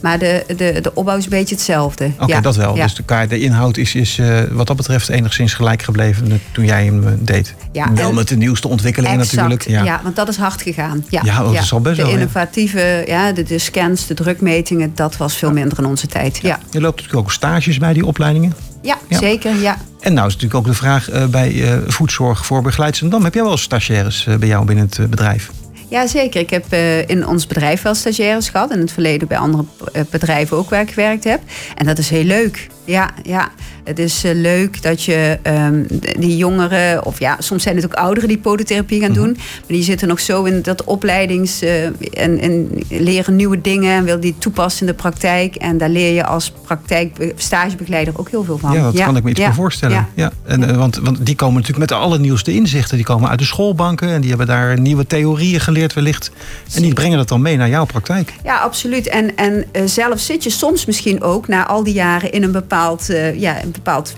Maar 0.00 0.18
de, 0.18 0.44
de, 0.56 0.78
de 0.82 0.94
opbouw 0.94 1.16
is 1.16 1.24
een 1.24 1.30
beetje 1.30 1.54
hetzelfde. 1.54 2.10
Oké, 2.18 2.32
ja. 2.32 2.40
dat 2.40 2.56
wel. 2.56 2.76
Ja. 2.76 2.82
Dus 2.82 2.94
de, 2.94 3.26
de 3.28 3.40
inhoud 3.40 3.76
is, 3.76 3.94
is 3.94 4.18
eh, 4.18 4.40
wat 4.50 4.66
dat 4.66 4.76
betreft 4.76 5.08
enigszins 5.08 5.54
gelijk 5.54 5.82
gebleven 5.82 6.40
toen 6.52 6.64
jij 6.64 6.84
hem 6.84 7.06
eh, 7.06 7.12
deed. 7.18 7.54
Ja, 7.72 7.92
wel 7.92 8.12
met 8.12 8.28
de 8.28 8.36
nieuwste 8.36 8.68
ontwikkelingen 8.68 9.20
Exact, 9.20 9.48
natuurlijk. 9.48 9.86
ja. 9.86 10.00
want 10.02 10.16
dat 10.16 10.28
is 10.28 10.36
hard 10.36 10.62
gegaan. 10.62 11.04
Ja, 11.08 11.20
Ja, 11.24 11.44
oh, 11.44 11.52
dat 11.52 11.62
is 11.62 11.72
al 11.72 11.80
best 11.80 11.96
de 11.96 12.02
wel, 12.02 12.10
ja. 12.10 12.18
innovatieve, 12.18 13.04
ja, 13.06 13.32
de, 13.32 13.42
de 13.42 13.58
scans, 13.58 14.06
de 14.06 14.14
drukmetingen, 14.14 14.92
dat 14.94 15.16
was 15.16 15.36
veel 15.36 15.52
minder 15.52 15.78
in 15.78 15.84
onze 15.84 16.06
tijd. 16.06 16.38
Ja, 16.42 16.58
Je 16.70 16.80
loopt 16.80 16.96
natuurlijk 16.96 17.26
ook 17.26 17.32
stages 17.32 17.78
bij 17.78 17.92
die 17.92 18.06
opleidingen. 18.06 18.67
Ja, 18.82 18.98
Ja. 19.08 19.18
zeker. 19.18 19.54
Ja. 19.54 19.76
En 20.00 20.14
nou 20.14 20.26
is 20.26 20.32
natuurlijk 20.32 20.60
ook 20.60 20.72
de 20.72 20.78
vraag 20.78 21.10
eh, 21.10 21.26
bij 21.26 21.62
eh, 21.62 21.78
voedzorg 21.86 22.46
voor 22.46 22.72
Zandam. 22.90 23.24
Heb 23.24 23.34
jij 23.34 23.42
wel 23.42 23.56
stagiaires 23.56 24.26
eh, 24.26 24.36
bij 24.36 24.48
jou 24.48 24.64
binnen 24.64 24.88
het 24.90 25.10
bedrijf? 25.10 25.50
Ja, 25.88 26.06
zeker. 26.06 26.40
Ik 26.40 26.50
heb 26.50 26.72
in 27.08 27.26
ons 27.26 27.46
bedrijf 27.46 27.82
wel 27.82 27.94
stagiaires 27.94 28.48
gehad. 28.48 28.70
In 28.70 28.80
het 28.80 28.92
verleden 28.92 29.28
bij 29.28 29.38
andere 29.38 29.64
bedrijven 30.10 30.56
ook 30.56 30.70
waar 30.70 30.80
ik 30.80 30.88
gewerkt 30.88 31.24
heb. 31.24 31.40
En 31.74 31.86
dat 31.86 31.98
is 31.98 32.10
heel 32.10 32.24
leuk. 32.24 32.68
Ja, 32.88 33.10
ja. 33.22 33.48
Het 33.84 33.98
is 33.98 34.24
eh, 34.24 34.34
leuk 34.34 34.82
dat 34.82 35.02
je 35.02 35.38
ehm, 35.42 35.82
die 36.18 36.36
jongeren, 36.36 37.04
of 37.04 37.18
ja, 37.18 37.36
soms 37.38 37.62
zijn 37.62 37.76
het 37.76 37.84
ook 37.84 37.94
ouderen 37.94 38.28
die 38.28 38.38
podotherapie 38.38 39.00
gaan 39.00 39.12
doen. 39.12 39.30
Maar 39.36 39.66
die 39.66 39.82
zitten 39.82 40.08
nog 40.08 40.20
zo 40.20 40.44
in 40.44 40.62
dat 40.62 40.84
opleidings- 40.84 41.62
eh, 41.62 41.84
en, 41.84 42.38
en 42.40 42.70
leren 42.88 43.36
nieuwe 43.36 43.60
dingen 43.60 43.94
en 43.94 44.04
wil 44.04 44.20
die 44.20 44.34
toepassen 44.38 44.80
in 44.80 44.86
de 44.86 44.98
praktijk. 44.98 45.54
En 45.54 45.78
daar 45.78 45.88
leer 45.88 46.14
je 46.14 46.24
als 46.24 46.52
praktijk 46.64 47.32
stagebegeleider 47.36 48.18
ook 48.18 48.30
heel 48.30 48.44
veel 48.44 48.58
van. 48.58 48.72
Ja, 48.72 48.82
dat 48.82 49.02
kan 49.02 49.16
ik 49.16 49.22
me 49.22 49.30
iets 49.30 49.40
ja, 49.40 49.52
voorstellen. 49.52 49.96
Ja. 49.96 50.08
ja. 50.14 50.32
En, 50.46 50.68
eh, 50.68 50.76
want, 50.76 50.96
want 50.96 51.26
die 51.26 51.36
komen 51.36 51.54
natuurlijk 51.54 51.90
met 51.90 51.98
de 51.98 52.04
allernieuwste 52.04 52.54
inzichten. 52.54 52.96
Die 52.96 53.06
komen 53.06 53.30
uit 53.30 53.38
de 53.38 53.44
schoolbanken 53.44 54.08
en 54.08 54.20
die 54.20 54.28
hebben 54.28 54.46
daar 54.46 54.80
nieuwe 54.80 55.06
theorieën 55.06 55.60
geleerd 55.60 55.92
wellicht. 55.92 56.30
En 56.74 56.82
die 56.82 56.94
brengen 56.94 57.18
dat 57.18 57.28
dan 57.28 57.42
mee 57.42 57.56
naar 57.56 57.68
jouw 57.68 57.84
praktijk. 57.84 58.34
Ja, 58.44 58.58
absoluut. 58.58 59.08
En, 59.08 59.36
en 59.36 59.66
zelf 59.84 60.20
zit 60.20 60.42
je 60.42 60.50
soms 60.50 60.84
misschien 60.84 61.22
ook 61.22 61.48
na 61.48 61.66
al 61.66 61.82
die 61.82 61.94
jaren 61.94 62.32
in 62.32 62.42
een 62.42 62.52
bepaald, 62.52 62.76
eh, 63.08 63.40
ja, 63.40 63.62
een 63.62 63.70
bepaald 63.70 64.14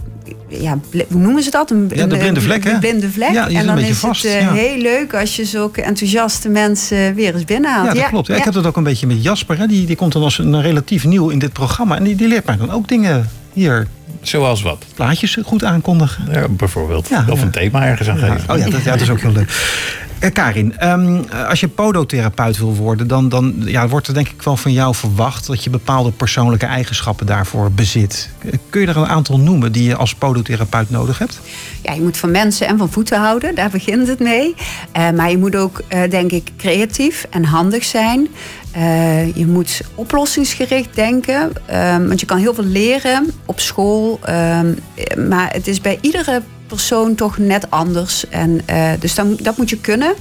ja, 0.48 0.78
hoe 1.10 1.20
noemen 1.20 1.42
ze 1.42 1.50
dat? 1.50 1.70
Een, 1.70 1.90
Ja, 1.94 2.06
de 2.06 2.16
blinde 2.16 2.40
vlek, 2.40 2.64
hè? 2.64 2.72
Een 2.72 2.80
blinde 2.80 3.10
vlek. 3.10 3.32
Ja, 3.32 3.48
en 3.48 3.66
dan 3.66 3.78
is 3.78 3.98
vast, 3.98 4.22
het 4.22 4.32
eh, 4.32 4.40
ja. 4.40 4.52
heel 4.52 4.76
leuk 4.76 5.14
als 5.14 5.36
je 5.36 5.44
zulke 5.44 5.82
enthousiaste 5.82 6.48
mensen 6.48 7.14
weer 7.14 7.34
eens 7.34 7.44
binnenhaalt. 7.44 7.86
Ja, 7.86 7.94
dat 7.94 8.08
klopt. 8.08 8.26
Ja, 8.26 8.36
Ik 8.36 8.44
heb 8.44 8.52
dat 8.52 8.66
ook 8.66 8.76
een 8.76 8.82
beetje 8.82 9.06
met 9.06 9.22
Jasper. 9.22 9.58
Hè. 9.58 9.66
Die, 9.66 9.86
die 9.86 9.96
komt 9.96 10.12
dan 10.12 10.22
als 10.22 10.38
een 10.38 10.62
relatief 10.62 11.04
nieuw 11.04 11.28
in 11.28 11.38
dit 11.38 11.52
programma. 11.52 11.96
En 11.96 12.04
die, 12.04 12.16
die 12.16 12.28
leert 12.28 12.46
mij 12.46 12.56
dan 12.56 12.70
ook 12.70 12.88
dingen 12.88 13.28
hier. 13.52 13.86
Zoals 14.20 14.62
wat? 14.62 14.84
Plaatjes 14.94 15.38
goed 15.44 15.64
aankondigen. 15.64 16.28
Ja, 16.32 16.48
bijvoorbeeld. 16.48 17.08
Ja, 17.08 17.24
of 17.28 17.38
ja. 17.38 17.44
een 17.44 17.50
thema 17.50 17.86
ergens 17.86 18.08
aan 18.08 18.18
Ja, 18.18 18.26
geven. 18.26 18.50
oh 18.50 18.58
ja, 18.58 18.68
dat, 18.68 18.82
ja, 18.84 18.92
dat 18.92 19.00
is 19.00 19.10
ook 19.10 19.20
heel 19.20 19.32
leuk. 19.32 19.50
Eh, 20.20 20.32
Karin, 20.32 20.78
ehm, 20.78 21.22
als 21.48 21.60
je 21.60 21.68
podotherapeut 21.68 22.58
wil 22.58 22.74
worden, 22.74 23.06
dan, 23.08 23.28
dan 23.28 23.54
ja, 23.64 23.88
wordt 23.88 24.06
er 24.08 24.14
denk 24.14 24.28
ik 24.28 24.42
wel 24.42 24.56
van 24.56 24.72
jou 24.72 24.94
verwacht 24.94 25.46
dat 25.46 25.64
je 25.64 25.70
bepaalde 25.70 26.10
persoonlijke 26.10 26.66
eigenschappen 26.66 27.26
daarvoor 27.26 27.70
bezit. 27.72 28.30
Eh, 28.38 28.52
Kun 28.70 28.80
je 28.80 28.86
er 28.86 28.96
een 28.96 29.06
aantal 29.06 29.38
noemen 29.38 29.72
die 29.72 29.84
je 29.84 29.96
als 29.96 30.14
podotherapeut 30.14 30.90
nodig 30.90 31.18
hebt? 31.18 31.40
Ja, 31.82 31.92
je 31.92 32.00
moet 32.00 32.16
van 32.16 32.30
mensen 32.30 32.66
en 32.66 32.78
van 32.78 32.90
voeten 32.90 33.18
houden. 33.20 33.54
Daar 33.54 33.70
begint 33.70 34.08
het 34.08 34.18
mee. 34.18 34.54
Eh, 34.92 35.10
maar 35.10 35.30
je 35.30 35.38
moet 35.38 35.56
ook, 35.56 35.82
eh, 35.88 36.10
denk 36.10 36.30
ik, 36.30 36.50
creatief 36.56 37.26
en 37.30 37.44
handig 37.44 37.84
zijn. 37.84 38.28
Eh, 38.70 39.36
je 39.36 39.46
moet 39.46 39.80
oplossingsgericht 39.94 40.94
denken. 40.94 41.52
Ehm, 41.66 42.06
want 42.06 42.20
je 42.20 42.26
kan 42.26 42.38
heel 42.38 42.54
veel 42.54 42.64
leren 42.64 43.30
op 43.46 43.60
school. 43.60 44.18
ehm, 44.22 44.72
maar 45.28 45.52
het 45.52 45.66
is 45.66 45.80
bij 45.80 45.98
iedere 46.00 46.42
persoon 46.70 47.14
toch 47.14 47.38
net 47.38 47.70
anders. 47.70 48.28
En, 48.28 48.60
eh, 48.64 48.90
dus 49.00 49.14
dan, 49.14 49.36
dat 49.42 49.56
moet 49.56 49.70
je 49.70 49.78
kunnen. 49.78 50.14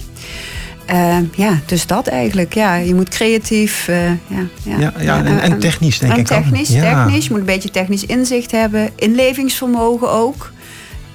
Eh, 0.85 1.17
ja, 1.35 1.59
dus 1.65 1.85
dat 1.87 2.07
eigenlijk. 2.07 2.53
Ja, 2.53 2.75
je 2.75 2.95
moet 2.95 3.09
creatief. 3.09 3.87
eh, 3.87 4.05
ja, 4.05 4.15
ja, 4.63 4.77
Ja, 4.79 4.93
ja, 4.99 5.23
en, 5.25 5.39
en 5.41 5.59
technisch 5.59 5.99
denk 5.99 6.13
en 6.13 6.19
ik 6.19 6.31
ook. 6.31 6.43
technisch, 6.43 6.69
Ja. 6.69 7.03
technisch. 7.05 7.23
Je 7.23 7.29
moet 7.31 7.39
een 7.39 7.45
beetje 7.45 7.71
technisch 7.71 8.05
inzicht 8.05 8.51
hebben. 8.51 8.89
Inlevingsvermogen 8.95 10.11
ook. 10.11 10.51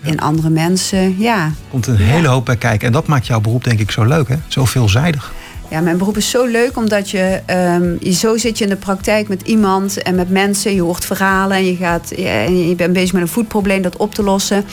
in 0.07 0.21
andere 0.21 0.51
mensen. 0.51 1.19
Ja. 1.19 1.53
Komt 1.71 1.87
een 1.87 1.97
hele 1.97 2.29
hoop 2.29 2.45
bij 2.45 2.57
kijken. 2.57 2.87
En 2.87 2.93
dat 2.93 3.07
maakt 3.07 3.27
jouw 3.27 3.41
beroep 3.41 3.65
denk 3.65 3.81
ik 3.81 3.91
zo 3.91 4.05
leuk, 4.05 4.29
hè? 4.29 4.37
Zo 4.49 4.65
veelzijdig. 4.65 5.33
Ja, 5.75 5.81
mijn 5.81 5.99
beroep 5.99 6.17
is 6.17 6.31
zo 6.31 6.45
leuk 6.45 6.77
omdat 6.77 7.11
je, 7.11 7.41
um, 7.51 7.97
je 8.01 8.13
zo 8.13 8.37
zit 8.37 8.59
je 8.59 8.65
in 8.65 8.71
de 8.71 8.77
praktijk 8.77 9.29
met 9.29 9.43
iemand 9.43 10.03
en 10.03 10.15
met 10.15 10.31
mensen. 10.31 10.75
Je 10.75 10.83
hoort 10.83 11.05
verhalen 11.05 11.57
en 11.57 11.65
je, 11.65 11.77
gaat, 11.77 12.13
ja, 12.17 12.41
je 12.41 12.75
bent 12.77 12.93
bezig 12.93 13.13
met 13.13 13.23
een 13.23 13.29
voetprobleem 13.29 13.83
dat 13.83 13.97
op 13.97 14.15
te 14.15 14.23
lossen. 14.23 14.65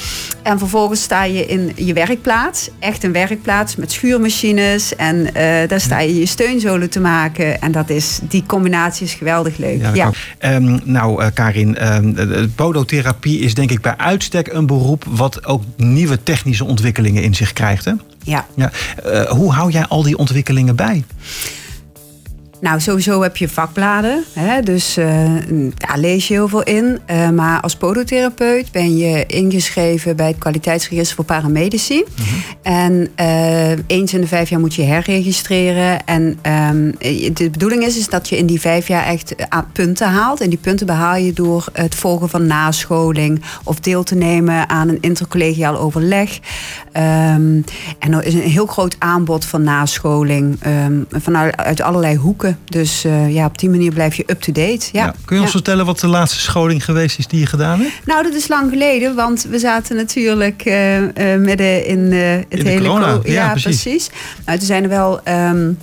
En 0.42 0.60
vervolgens 0.60 1.02
sta 1.02 1.24
je 1.24 1.46
in 1.46 1.72
je 1.76 1.94
werkplaats, 1.94 2.70
echt 2.80 3.04
een 3.04 3.12
werkplaats 3.12 3.76
met 3.76 3.92
schuurmachines. 3.92 4.96
En 4.96 5.18
uh, 5.18 5.34
daar 5.68 5.82
sta 5.82 6.00
je 6.00 6.20
je 6.20 6.26
steunzolen 6.26 6.90
te 6.90 7.00
maken. 7.00 7.62
En 7.62 7.72
dat 7.72 7.90
is, 7.90 8.20
die 8.22 8.44
combinatie 8.46 9.06
is 9.06 9.14
geweldig 9.14 9.58
leuk. 9.58 9.82
Ja, 9.82 9.94
ja. 9.94 10.12
Um, 10.56 10.82
nou, 10.84 11.24
uh, 11.24 11.30
Karin, 11.34 11.94
um, 11.94 12.16
podotherapie 12.56 13.40
is 13.40 13.54
denk 13.54 13.72
ik 13.72 13.82
bij 13.82 13.98
uitstek 13.98 14.54
een 14.54 14.66
beroep 14.66 15.04
wat 15.10 15.46
ook 15.46 15.64
nieuwe 15.78 16.24
technische 16.24 16.66
ontwikkelingen 16.66 17.24
in 17.24 17.36
zich 17.36 17.54
krijgt. 17.54 17.86
Hè? 17.86 17.94
Ja. 18.24 18.46
ja. 18.56 18.72
Uh, 19.06 19.30
hoe 19.30 19.52
hou 19.52 19.72
jij 19.72 19.86
al 19.86 20.04
die 20.04 20.18
ontwikkelingen 20.18 20.76
bij? 20.76 21.04
Nou, 22.62 22.80
sowieso 22.80 23.22
heb 23.22 23.38
je 23.38 23.50
vakbladen. 23.50 24.24
Hè, 24.34 24.62
dus 24.62 24.98
uh, 24.98 25.06
daar 25.76 25.98
lees 25.98 26.28
je 26.28 26.34
heel 26.34 26.48
veel 26.48 26.64
in. 26.64 27.00
Uh, 27.12 27.30
maar 27.30 27.62
als 27.62 27.76
podotherapeut 27.76 28.72
ben 28.72 28.98
je 28.98 29.26
ingeschreven 29.26 30.16
bij 30.16 30.28
het 30.28 30.38
kwaliteitsregister 30.38 31.16
voor 31.16 31.26
paramedici. 31.26 31.96
Mm 31.96 32.26
-hmm. 32.26 32.44
En 32.62 33.10
uh, 33.20 33.72
eens 33.88 34.14
in 34.14 34.22
de 34.22 34.28
vijf 34.28 34.50
jaar 34.50 34.60
moet 34.60 34.76
je 34.76 34.82
herregistreren. 34.82 36.06
En 36.06 36.40
um, 36.72 36.96
de 37.34 37.50
bedoeling 37.50 37.84
is, 37.84 37.98
is 37.98 38.10
dat 38.10 38.30
je 38.30 38.38
in 38.38 38.46
die 38.46 38.62
vijf 38.62 38.88
jaar 38.88 39.06
echt 39.06 39.36
punten 39.74 40.08
haalt. 40.08 40.42
En 40.42 40.50
die 40.50 40.60
punten 40.60 40.86
behaal 40.86 41.16
je 41.16 41.34
door 41.34 41.66
het 41.74 41.96
volgen 41.96 42.30
van 42.30 42.48
nascholing 42.48 43.42
of 43.64 43.80
deel 43.80 44.04
te 44.04 44.16
nemen 44.16 44.70
aan 44.70 44.90
een 44.90 45.02
intercollegiaal 45.02 45.78
overleg. 45.78 46.40
Um, 46.98 47.64
en 48.00 48.14
er 48.14 48.24
is 48.24 48.34
een 48.34 48.42
heel 48.42 48.66
groot 48.66 48.96
aanbod 49.00 49.46
van 49.46 49.64
nascholing 49.64 50.66
um, 50.66 51.06
vanuit 51.10 51.58
uit 51.58 51.82
allerlei 51.82 52.16
hoeken. 52.16 52.51
Dus 52.66 53.06
uh, 53.06 53.34
ja, 53.34 53.46
op 53.46 53.58
die 53.58 53.70
manier 53.70 53.94
blijf 53.94 54.16
je 54.16 54.24
up-to-date. 54.28 54.90
Ja. 54.92 55.06
ja. 55.06 55.16
Kun 55.26 55.36
je 55.36 55.42
ons 55.42 55.52
ja. 55.52 55.58
vertellen 55.58 55.86
wat 55.86 56.00
de 56.00 56.08
laatste 56.08 56.40
scholing 56.40 56.86
geweest 56.86 57.20
is 57.20 57.28
die 57.28 57.40
je 57.40 57.46
gedaan 57.46 57.80
hebt? 57.80 57.94
Nou, 58.06 58.24
dat 58.24 58.34
is 58.34 58.48
lang 58.48 58.70
geleden, 58.70 59.16
want 59.16 59.44
we 59.50 59.60
zaten 59.60 59.96
natuurlijk 59.96 60.66
uh, 60.66 61.00
uh, 61.00 61.08
midden 61.38 61.86
in 61.86 62.12
het 62.12 62.46
in 62.50 62.66
hele... 62.66 62.88
corona. 62.88 63.20
Ja, 63.24 63.32
ja, 63.32 63.52
precies. 63.52 63.82
precies. 63.82 64.10
Nou, 64.46 64.58
toen 64.58 64.68
zijn 64.68 64.84
er 64.84 64.90
wel... 64.90 65.22
Um, 65.28 65.78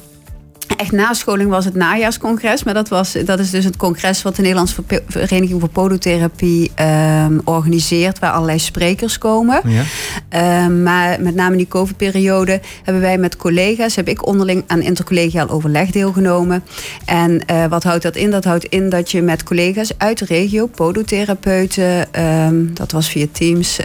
Echt 0.77 0.93
nascholing 0.93 1.51
was 1.51 1.65
het 1.65 1.75
najaarscongres. 1.75 2.65
Maar 2.65 2.75
dat, 2.75 2.89
was, 2.89 3.17
dat 3.25 3.39
is 3.39 3.51
dus 3.51 3.65
het 3.65 3.77
congres 3.77 4.23
wat 4.23 4.37
de 4.37 4.43
Nederlandse 4.43 4.83
Vereniging 5.09 5.61
voor 5.61 5.69
Podotherapie 5.69 6.71
um, 7.25 7.41
organiseert. 7.45 8.19
Waar 8.19 8.31
allerlei 8.31 8.59
sprekers 8.59 9.19
komen. 9.19 9.61
Ja. 9.65 10.65
Um, 10.65 10.83
maar 10.83 11.21
met 11.21 11.35
name 11.35 11.51
in 11.51 11.57
die 11.57 11.69
COVID-periode 11.69 12.61
hebben 12.83 13.03
wij 13.03 13.19
met 13.19 13.37
collega's... 13.37 13.97
heb 13.97 14.09
ik 14.09 14.27
onderling 14.27 14.65
aan 14.67 14.81
intercollegiaal 14.81 15.49
overleg 15.49 15.91
deelgenomen. 15.91 16.65
En 17.05 17.41
uh, 17.51 17.67
wat 17.67 17.83
houdt 17.83 18.03
dat 18.03 18.17
in? 18.17 18.31
Dat 18.31 18.45
houdt 18.45 18.65
in 18.65 18.89
dat 18.91 19.11
je 19.11 19.23
met 19.23 19.43
collega's 19.43 19.93
uit 19.97 20.19
de 20.19 20.25
regio, 20.25 20.67
podotherapeuten... 20.67 22.07
Um, 22.21 22.75
dat 22.75 22.93
was 22.93 23.09
via 23.09 23.27
Teams, 23.33 23.77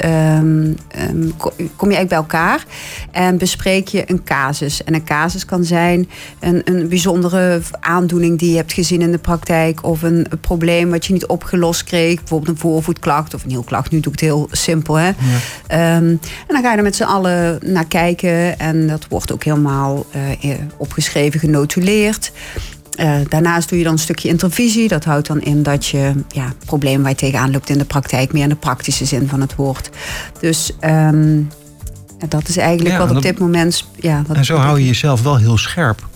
kom 1.75 1.90
je 1.90 1.96
eigenlijk 1.96 2.08
bij 2.08 2.18
elkaar. 2.18 2.66
En 3.12 3.38
bespreek 3.38 3.88
je 3.88 4.04
een 4.06 4.24
casus. 4.24 4.84
En 4.84 4.94
een 4.94 5.06
casus 5.06 5.46
kan 5.46 5.63
zijn... 5.63 6.10
een, 6.40 6.62
een 6.66 6.73
bijzondere 6.89 7.62
aandoening 7.80 8.39
die 8.39 8.50
je 8.50 8.56
hebt 8.56 8.74
gezien 8.74 9.01
in 9.01 9.12
de 9.12 9.18
praktijk. 9.18 9.84
Of 9.84 10.01
een, 10.01 10.25
een, 10.30 10.39
probleem 10.39 10.89
wat 10.89 11.06
je 11.06 11.13
niet 11.13 11.25
opgelost 11.25 11.84
kreeg. 11.84 12.20
Bijvoorbeeld 12.20 12.51
een 12.51 12.62
voorvoetklacht 12.62 13.34
of 13.34 13.44
een 13.44 13.50
hielklacht. 13.50 13.92
Nu 13.92 14.00
doe 14.00 14.13
ik 14.13 14.20
het 14.20 14.30
heel 14.30 14.48
simpel. 14.51 14.96
Hè? 14.96 15.08
Ja. 15.08 15.96
Um, 15.98 16.08
en 16.08 16.20
dan 16.48 16.62
ga 16.62 16.72
je 16.72 16.77
er 16.77 16.84
met 16.84 16.96
z'n 16.96 17.03
allen 17.03 17.60
naar 17.65 17.86
kijken. 17.86 18.60
En 18.60 18.88
dat 18.88 19.06
wordt 19.10 19.34
ook 19.34 19.44
helemaal 19.44 20.06
uh, 20.44 20.53
opgeschreven, 20.77 21.39
genotuleerd. 21.39 22.32
Uh, 23.00 23.15
daarnaast 23.30 23.70
doe 23.70 23.77
je 23.77 23.84
dan 23.84 23.94
een 23.94 24.00
stukje 24.00 24.30
intervisie. 24.30 24.88
Dat 24.88 25.03
houdt 25.03 25.27
dan 25.27 25.42
in 25.42 25.63
dat 25.63 25.86
je 25.86 26.13
ja, 26.27 26.53
problemen 26.65 27.01
waar 27.01 27.12
je 27.12 27.18
tegenaan 27.18 27.51
loopt 27.51 27.70
in 27.70 27.77
de 27.77 27.86
praktijk, 27.86 28.34
meer 28.34 28.44
in 28.44 28.50
de 28.50 28.56
praktische 28.56 29.06
zin 29.06 29.27
van 29.27 29.42
het 29.42 29.56
woord. 29.56 29.89
Dus 30.39 30.72
um, 30.82 31.50
dat 32.30 32.48
is 32.48 32.58
eigenlijk 32.58 32.96
ja, 32.96 32.98
wat 32.98 33.08
op 33.08 33.13
dat, 33.13 33.24
dit 33.24 33.39
moment. 33.39 33.86
Ja, 34.00 34.24
en 34.34 34.46
zo 34.46 34.58
hou 34.58 34.80
je 34.80 34.86
jezelf 34.86 35.22
wel 35.22 35.38
heel 35.38 35.58
scherp. 35.58 36.12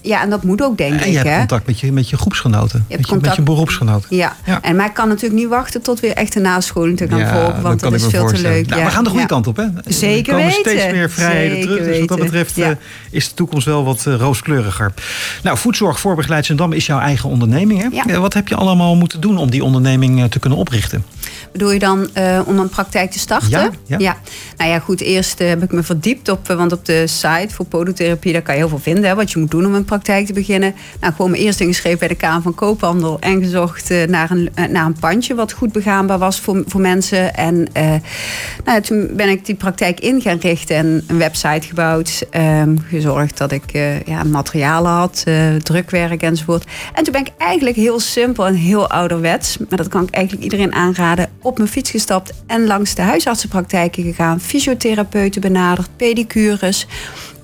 Ja, 0.00 0.22
en 0.22 0.30
dat 0.30 0.42
moet 0.42 0.62
ook, 0.62 0.78
denk 0.78 0.92
en 0.92 0.98
ik. 0.98 1.04
je 1.04 1.16
hebt 1.16 1.28
hè? 1.28 1.38
contact 1.38 1.66
met 1.66 1.80
je, 1.80 1.92
met 1.92 2.08
je 2.08 2.16
groepsgenoten. 2.16 2.84
Je 2.88 2.96
met, 2.96 3.08
je, 3.08 3.16
met 3.20 3.34
je 3.34 3.42
beroepsgenoten. 3.42 4.16
Ja. 4.16 4.36
ja. 4.44 4.62
En 4.62 4.76
maar 4.76 4.86
ik 4.86 4.94
kan 4.94 5.08
natuurlijk 5.08 5.40
niet 5.40 5.48
wachten 5.48 5.82
tot 5.82 6.00
weer 6.00 6.12
echt 6.12 6.34
een 6.34 6.42
nascholing 6.42 6.96
te 6.96 7.08
gaan 7.08 7.18
ja, 7.18 7.32
volgen. 7.32 7.62
Want 7.62 7.80
dat, 7.80 7.92
is 7.92 8.06
veel 8.06 8.20
voorstellen. 8.20 8.50
te 8.50 8.56
leuk. 8.56 8.66
Nou, 8.66 8.80
ja. 8.80 8.86
we 8.86 8.92
gaan 8.92 9.04
de 9.04 9.10
goede 9.10 9.26
kant 9.26 9.46
op, 9.46 9.56
hè? 9.56 9.64
Zeker 9.86 10.32
er 10.32 10.38
komen 10.38 10.56
weten. 10.56 10.70
steeds 10.70 10.92
meer 10.92 11.10
vrijheden 11.10 11.56
Zeker 11.56 11.70
terug. 11.70 11.86
Dus 11.86 11.98
wat 11.98 12.08
dat 12.08 12.18
betreft 12.18 12.58
uh, 12.58 12.68
is 13.10 13.28
de 13.28 13.34
toekomst 13.34 13.66
wel 13.66 13.84
wat 13.84 14.04
uh, 14.08 14.14
rooskleuriger. 14.14 14.92
Nou, 15.42 15.58
Voedzorg 15.58 16.00
Voorbegeleid 16.00 16.46
Zendam 16.46 16.72
is 16.72 16.86
jouw 16.86 16.98
eigen 17.00 17.28
onderneming, 17.28 17.80
hè? 17.80 18.12
Ja. 18.12 18.20
Wat 18.20 18.34
heb 18.34 18.48
je 18.48 18.54
allemaal 18.54 18.96
moeten 18.96 19.20
doen 19.20 19.36
om 19.36 19.50
die 19.50 19.64
onderneming 19.64 20.18
uh, 20.18 20.24
te 20.24 20.38
kunnen 20.38 20.58
oprichten? 20.58 21.04
Bedoel 21.52 21.70
je 21.70 21.78
dan 21.78 22.08
om 22.46 22.58
een 22.58 22.68
praktijk 22.68 23.10
te 23.10 23.18
starten? 23.18 23.72
Ja. 23.86 24.16
Nou 24.56 24.70
ja, 24.70 24.78
goed. 24.78 25.00
Eerst 25.00 25.38
heb 25.38 25.62
ik 25.62 25.72
me 25.72 25.82
verdiept 25.82 26.28
op, 26.28 26.46
want 26.46 26.72
op 26.72 26.84
de 26.84 27.06
site 27.06 27.48
voor 27.48 27.66
podotherapie, 27.66 28.32
daar 28.32 28.42
kan 28.42 28.54
je 28.54 28.60
heel 28.60 28.68
veel 28.68 28.78
vinden. 28.78 29.04
Hè, 29.04 29.14
wat 29.14 29.30
je 29.30 29.38
moet 29.38 29.50
doen 29.50 29.66
om 29.66 29.74
een 29.74 29.84
praktijk 29.84 29.97
te 30.02 30.32
beginnen. 30.32 30.74
Nou, 31.00 31.14
gewoon 31.14 31.30
me 31.30 31.36
eerst 31.36 31.60
ingeschreven 31.60 31.98
bij 31.98 32.08
de 32.08 32.14
Kamer 32.14 32.42
van 32.42 32.54
Koophandel 32.54 33.16
en 33.20 33.42
gezocht 33.42 33.90
uh, 33.90 34.06
naar, 34.06 34.30
een, 34.30 34.50
naar 34.70 34.86
een 34.86 34.98
pandje 35.00 35.34
wat 35.34 35.52
goed 35.52 35.72
begaanbaar 35.72 36.18
was 36.18 36.40
voor, 36.40 36.62
voor 36.66 36.80
mensen. 36.80 37.34
En 37.34 37.66
nou, 38.64 38.80
toen 38.80 39.10
ben 39.12 39.28
ik 39.28 39.46
die 39.46 39.54
praktijk 39.54 40.00
in 40.00 40.20
gaan 40.20 40.38
richten 40.38 40.76
en 40.76 41.04
een 41.06 41.18
website 41.18 41.66
gebouwd. 41.66 42.26
Um, 42.36 42.78
gezorgd 42.88 43.38
dat 43.38 43.52
ik 43.52 43.72
ja, 44.06 44.24
materialen 44.24 44.90
had, 44.90 45.24
drukwerk 45.62 46.22
enzovoort. 46.22 46.64
En 46.94 47.04
toen 47.04 47.12
ben 47.12 47.20
ik 47.20 47.32
eigenlijk 47.38 47.76
heel 47.76 48.00
simpel 48.00 48.46
en 48.46 48.54
heel 48.54 48.90
ouderwets, 48.90 49.58
maar 49.58 49.78
dat 49.78 49.88
kan 49.88 50.02
ik 50.02 50.10
eigenlijk 50.10 50.44
iedereen 50.44 50.74
aanraden, 50.74 51.30
op 51.42 51.56
mijn 51.58 51.70
fiets 51.70 51.90
gestapt 51.90 52.32
en 52.46 52.66
langs 52.66 52.94
de 52.94 53.02
huisartsenpraktijken 53.02 54.02
gegaan. 54.02 54.40
Fysiotherapeuten 54.40 55.40
benaderd, 55.40 55.88
pedicures, 55.96 56.86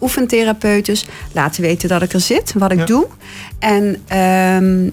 oefentherapeutes. 0.05 1.07
Laten 1.33 1.63
weten 1.63 1.89
dat 1.89 2.03
ik 2.03 2.13
er 2.13 2.21
zit, 2.21 2.53
wat 2.53 2.73
ik 2.73 2.79
ja. 2.79 2.85
doe. 2.85 3.07
En 3.59 3.85
um, 4.19 4.93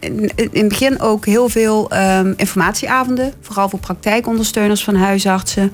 in 0.00 0.30
het 0.52 0.68
begin 0.68 1.00
ook 1.00 1.26
heel 1.26 1.48
veel 1.48 1.90
um, 1.94 2.34
informatieavonden. 2.36 3.32
Vooral 3.40 3.68
voor 3.68 3.78
praktijkondersteuners 3.78 4.84
van 4.84 4.94
huisartsen. 4.94 5.72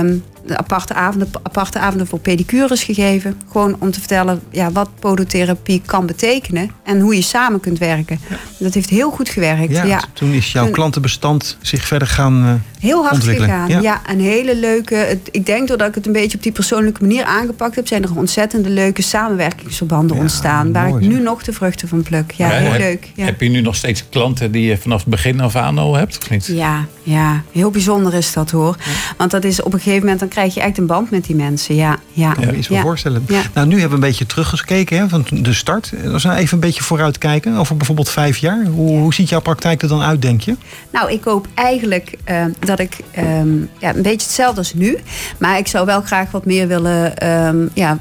Um, 0.00 0.24
aparte 0.54 0.94
avonden, 0.94 1.28
aparte 1.42 1.78
avonden 1.78 2.06
voor 2.06 2.18
pedicures 2.18 2.84
gegeven. 2.84 3.40
Gewoon 3.50 3.76
om 3.78 3.90
te 3.90 3.98
vertellen 3.98 4.40
ja, 4.50 4.72
wat 4.72 4.88
podotherapie 4.98 5.82
kan 5.86 6.06
betekenen. 6.06 6.70
En 6.84 7.00
hoe 7.00 7.14
je 7.14 7.22
samen 7.22 7.60
kunt 7.60 7.78
werken. 7.78 8.20
Ja. 8.28 8.36
Dat 8.58 8.74
heeft 8.74 8.88
heel 8.88 9.10
goed 9.10 9.28
gewerkt. 9.28 9.72
Ja, 9.72 9.84
ja. 9.84 10.02
Toen 10.12 10.32
is 10.32 10.52
jouw 10.52 10.70
klantenbestand 10.70 11.56
zich 11.60 11.86
verder 11.86 12.08
gaan 12.08 12.44
uh, 12.44 12.52
Heel 12.80 13.02
hard 13.02 13.14
ontwikkelen. 13.14 13.50
gegaan. 13.50 13.68
Ja. 13.68 13.80
ja, 13.80 14.00
een 14.06 14.20
hele 14.20 14.56
leuke... 14.56 14.94
Het, 14.94 15.28
ik 15.30 15.46
denk 15.46 15.68
doordat 15.68 15.88
ik 15.88 15.94
het 15.94 16.06
een 16.06 16.12
beetje 16.12 16.36
op 16.36 16.42
die 16.42 16.52
persoonlijke 16.52 17.00
manier 17.00 17.24
aangepakt 17.24 17.74
heb... 17.74 17.86
zijn 17.86 18.02
er 18.02 18.16
ontzettende 18.16 18.68
leuke 18.68 19.02
samenwerkingsverbanden 19.02 20.16
ontstaan. 20.16 20.72
Waar 20.72 20.88
mooi, 20.88 21.04
ik 21.04 21.10
nu 21.10 21.20
nog 21.20 21.42
de 21.42 21.52
vruchten 21.52 21.88
van 21.88 22.02
pluk. 22.02 22.32
Ja, 22.32 22.48
heel 22.48 22.70
heb, 22.70 22.80
leuk. 22.80 23.12
Heb 23.16 23.40
je 23.40 23.48
nu 23.48 23.60
nog 23.60 23.76
steeds 23.76 24.08
klanten 24.08 24.52
die 24.52 24.66
je 24.66 24.78
vanaf 24.78 25.00
het 25.00 25.08
begin 25.08 25.40
af 25.40 25.56
aan 25.56 25.78
al 25.78 25.94
hebt? 25.94 26.18
Of 26.18 26.30
niet? 26.30 26.46
Ja, 26.46 26.86
ja, 27.06 27.42
heel 27.52 27.70
bijzonder 27.70 28.14
is 28.14 28.32
dat 28.32 28.50
hoor. 28.50 28.76
Want 29.16 29.30
dat 29.30 29.44
is 29.44 29.62
op 29.62 29.72
een 29.72 29.78
gegeven 29.78 30.00
moment... 30.00 30.20
dan 30.20 30.28
krijg 30.28 30.54
je 30.54 30.60
echt 30.60 30.78
een 30.78 30.86
band 30.86 31.10
met 31.10 31.24
die 31.24 31.36
mensen. 31.36 31.74
Ja, 31.74 31.98
ja. 32.12 32.32
kan 32.32 32.46
me 32.46 32.56
iets 32.56 32.68
ja. 32.68 32.80
voorstellen. 32.80 33.24
Ja. 33.28 33.42
Nou, 33.54 33.66
nu 33.66 33.72
hebben 33.72 33.98
we 33.98 34.04
een 34.04 34.10
beetje 34.10 34.26
teruggekeken 34.26 34.98
hè, 34.98 35.08
van 35.08 35.26
de 35.30 35.52
start. 35.52 35.92
Als 36.12 36.24
we 36.24 36.34
even 36.34 36.54
een 36.54 36.60
beetje 36.60 36.82
vooruitkijken 36.82 37.56
over 37.56 37.76
bijvoorbeeld 37.76 38.08
vijf 38.08 38.36
jaar. 38.36 38.64
Hoe, 38.64 38.92
ja. 38.92 39.00
hoe 39.00 39.14
ziet 39.14 39.28
jouw 39.28 39.40
praktijk 39.40 39.82
er 39.82 39.88
dan 39.88 40.02
uit, 40.02 40.22
denk 40.22 40.40
je? 40.40 40.56
Nou, 40.90 41.12
ik 41.12 41.24
hoop 41.24 41.46
eigenlijk 41.54 42.16
uh, 42.30 42.44
dat 42.58 42.78
ik 42.78 42.96
um, 43.18 43.70
ja, 43.78 43.94
een 43.94 44.02
beetje 44.02 44.26
hetzelfde 44.26 44.58
als 44.58 44.74
nu. 44.74 44.98
Maar 45.38 45.58
ik 45.58 45.66
zou 45.66 45.86
wel 45.86 46.00
graag 46.00 46.30
wat 46.30 46.44
meer 46.44 46.68
willen... 46.68 47.28
Um, 47.46 47.70
ja, 47.74 47.98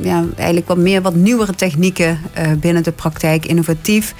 ja, 0.00 0.24
eigenlijk 0.36 0.68
wat 0.68 0.76
meer 0.76 1.02
wat 1.02 1.14
nieuwere 1.14 1.54
technieken 1.54 2.18
uh, 2.38 2.52
binnen 2.60 2.82
de 2.82 2.92
praktijk. 2.92 3.46
Innovatief. 3.46 4.14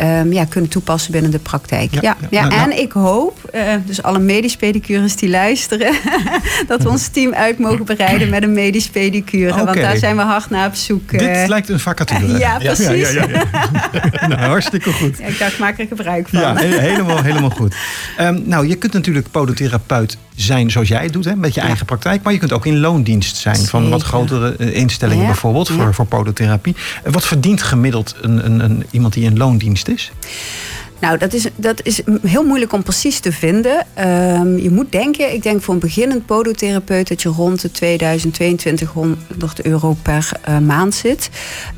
Um, 0.00 0.32
ja, 0.32 0.44
kunnen 0.44 0.70
toepassen 0.70 1.12
binnen 1.12 1.30
de 1.30 1.38
praktijk. 1.38 1.94
Ja, 1.94 2.00
ja, 2.02 2.16
ja. 2.30 2.40
Nou, 2.40 2.60
en 2.60 2.68
nou. 2.68 2.80
ik 2.80 2.92
hoop, 2.92 3.35
uh, 3.54 3.74
dus 3.86 4.02
alle 4.02 4.18
medisch 4.18 4.56
pedicures 4.56 5.16
die 5.16 5.28
luisteren, 5.28 5.94
dat 6.68 6.82
we 6.82 6.88
ons 6.88 7.08
team 7.08 7.34
uit 7.34 7.58
mogen 7.58 7.84
bereiden 7.84 8.28
met 8.28 8.42
een 8.42 8.52
medisch 8.52 8.88
pedicure. 8.88 9.52
Okay. 9.52 9.64
Want 9.64 9.76
daar 9.76 9.96
zijn 9.96 10.16
we 10.16 10.22
hard 10.22 10.50
naar 10.50 10.66
op 10.66 10.74
zoek. 10.74 11.10
Dit 11.10 11.22
uh, 11.22 11.44
lijkt 11.46 11.68
een 11.68 11.80
vacature. 11.80 12.38
ja, 12.38 12.58
precies. 12.58 13.12
Ja, 13.12 13.26
nou, 14.28 14.40
hartstikke 14.40 14.92
goed. 14.92 15.20
ik 15.20 15.38
dacht, 15.38 15.58
maak 15.58 15.78
er 15.78 15.86
gebruik 15.86 16.28
van. 16.28 16.40
Ja, 16.40 16.56
helemaal, 16.56 17.22
helemaal 17.22 17.50
goed. 17.50 17.74
Um, 18.20 18.42
nou, 18.44 18.68
je 18.68 18.74
kunt 18.74 18.92
natuurlijk 18.92 19.30
podotherapeut 19.30 20.18
zijn 20.36 20.70
zoals 20.70 20.88
jij 20.88 21.02
het 21.02 21.12
doet, 21.12 21.24
hè, 21.24 21.36
met 21.36 21.54
je 21.54 21.60
eigen 21.60 21.86
praktijk. 21.86 22.22
Maar 22.22 22.32
je 22.32 22.38
kunt 22.38 22.52
ook 22.52 22.66
in 22.66 22.78
loondienst 22.78 23.36
zijn 23.36 23.54
Zeker. 23.54 23.70
van 23.70 23.88
wat 23.88 24.02
grotere 24.02 24.54
uh, 24.58 24.74
instellingen 24.74 25.26
bijvoorbeeld 25.26 25.68
voor, 25.68 25.94
voor 25.94 26.06
podotherapie. 26.06 26.76
wat 27.04 27.26
verdient 27.26 27.62
gemiddeld 27.62 28.16
een, 28.20 28.46
een, 28.46 28.60
een, 28.60 28.86
iemand 28.90 29.12
die 29.12 29.24
in 29.24 29.36
loondienst 29.36 29.88
is? 29.88 30.12
Nou, 31.00 31.18
dat 31.18 31.32
is, 31.32 31.46
dat 31.56 31.80
is 31.82 32.00
heel 32.22 32.44
moeilijk 32.44 32.72
om 32.72 32.82
precies 32.82 33.20
te 33.20 33.32
vinden. 33.32 33.86
Ehm, 33.94 34.56
je 34.56 34.70
moet 34.70 34.92
denken, 34.92 35.32
ik 35.32 35.42
denk 35.42 35.62
voor 35.62 35.74
een 35.74 35.80
beginnend 35.80 36.26
podotherapeut... 36.26 37.08
dat 37.08 37.22
je 37.22 37.28
rond 37.28 37.60
de 37.60 37.70
2200 37.70 39.62
euro 39.62 39.96
per 40.02 40.30
uh, 40.48 40.58
maand 40.58 40.94
zit. 40.94 41.30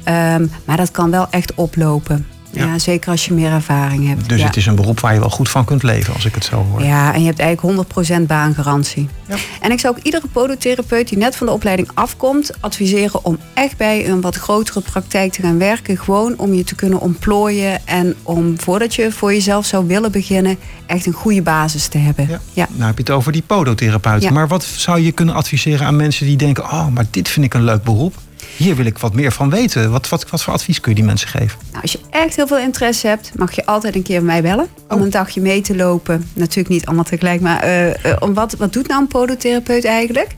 Ehm, 0.05 0.47
maar 0.65 0.77
dat 0.77 0.91
kan 0.91 1.11
wel 1.11 1.27
echt 1.31 1.55
oplopen. 1.55 2.27
Ja. 2.51 2.79
zeker 2.79 3.11
als 3.11 3.27
je 3.27 3.35
meer 3.35 3.53
ervaring 3.53 4.09
hebt. 4.09 4.29
Dus 4.29 4.43
het 4.43 4.57
is 4.57 4.67
een 4.67 4.75
beroep 4.75 5.01
waar 5.01 5.15
je 5.15 5.21
wel 5.21 5.31
goed 5.31 5.49
van 5.49 5.65
kunt 5.65 5.83
leven, 5.83 6.15
als 6.15 6.25
ik 6.25 6.35
het 6.35 6.45
zo 6.45 6.65
hoor. 6.71 6.85
Ja, 6.85 7.15
en 7.15 7.21
je 7.21 7.27
hebt 7.27 7.39
eigenlijk 7.39 7.87
100% 8.21 8.27
baangarantie. 8.27 9.09
Ja. 9.29 9.37
En 9.61 9.71
ik 9.71 9.81
zou 9.81 9.97
ook 9.97 10.05
iedere 10.05 10.27
podotherapeut 10.33 11.09
die 11.09 11.19
net 11.19 11.37
van 11.37 11.47
de 11.47 11.53
opleiding 11.53 11.91
afkomt, 11.95 12.51
adviseren 12.61 13.25
om 13.25 13.39
echt 13.55 13.77
bij 13.77 14.09
een 14.09 14.21
wat 14.21 14.37
grotere 14.37 14.81
praktijk 14.81 15.33
te 15.33 15.43
gaan 15.43 15.59
werken. 15.59 15.99
Gewoon 15.99 16.35
om 16.37 16.55
je 16.55 16.65
te 16.65 16.75
kunnen 16.75 17.01
ontplooien 17.01 17.87
en 17.87 18.15
om 18.23 18.61
voordat 18.61 18.95
je 18.95 19.13
voor 19.13 19.33
jezelf 19.33 19.67
zou 19.67 19.87
willen 19.87 20.13
beginnen, 20.13 20.59
echt 20.87 21.07
een 21.07 21.13
goede 21.13 21.43
basis 21.43 21.87
te 21.87 21.99
hebben. 21.99 22.41
Ja. 22.53 22.69
Nou 22.71 22.85
heb 22.85 22.97
je 22.97 23.03
het 23.03 23.11
over 23.11 23.33
die 23.33 23.43
podotherapeut. 23.47 24.31
Maar 24.31 24.49
wat 24.49 24.65
zou 24.65 25.01
je 25.01 25.13
kunnen 25.13 25.35
adviseren 25.35 25.87
aan 25.87 25.97
mensen 25.97 26.27
die 26.27 26.37
denken: 26.37 26.65
oh, 26.65 26.89
maar 26.89 27.05
dit 27.11 27.29
vind 27.29 27.47
ik 27.47 27.55
een 27.55 27.65
leuk 27.65 27.83
beroep? 27.83 28.15
Hier 28.59 28.77
wil 28.77 28.87
ik 28.87 28.99
wat 28.99 29.15
meer 29.15 29.33
van 29.33 29.51
weten. 29.51 29.91
Wat, 29.91 30.09
wat, 30.09 30.31
wat 30.31 30.43
voor 30.43 30.53
advies 30.53 30.81
kun 30.81 30.91
je 30.91 30.97
die 30.97 31.07
mensen 31.07 31.29
geven? 31.29 31.59
Nou, 31.71 31.83
als 31.83 31.93
je 31.93 32.01
echt 32.11 32.37
heel 32.37 32.47
veel 32.47 32.59
interesse 32.59 33.07
hebt, 33.07 33.33
mag 33.37 33.55
je 33.55 33.67
altijd 33.67 33.95
een 33.95 34.03
keer 34.03 34.23
mij 34.23 34.43
bellen. 34.43 34.67
Om 34.89 34.99
oh. 34.99 35.05
een 35.05 35.11
dagje 35.11 35.41
mee 35.41 35.61
te 35.61 35.77
lopen. 35.77 36.31
Natuurlijk 36.33 36.69
niet 36.69 36.87
allemaal 36.87 37.05
tegelijk, 37.05 37.41
maar 37.41 37.69
uh, 37.69 38.17
om 38.19 38.35
wat, 38.35 38.53
wat 38.53 38.73
doet 38.73 38.89
nou 38.89 39.01
een 39.01 39.07
podotherapeut 39.09 39.85
eigenlijk? 39.85 40.35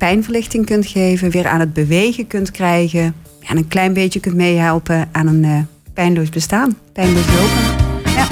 pijnverlichting 0.00 0.66
kunt 0.66 0.86
geven, 0.86 1.30
weer 1.30 1.46
aan 1.46 1.60
het 1.60 1.72
bewegen 1.72 2.26
kunt 2.26 2.50
krijgen. 2.50 3.14
En 3.40 3.56
een 3.56 3.68
klein 3.68 3.92
beetje 3.92 4.20
kunt 4.20 4.34
meehelpen 4.34 5.08
aan 5.12 5.26
een 5.26 5.44
uh, 5.44 5.58
pijnloos 5.94 6.28
bestaan. 6.28 6.76
Pijnloos 6.92 7.26
lopen. 7.26 8.12
Ja. 8.14 8.26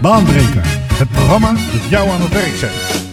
Baanbreker, 0.00 0.62
het 0.92 1.10
programma 1.10 1.52
dat 1.52 1.88
jou 1.88 2.08
aan 2.08 2.20
het 2.20 2.32
werk 2.32 2.54
zet. 2.56 3.03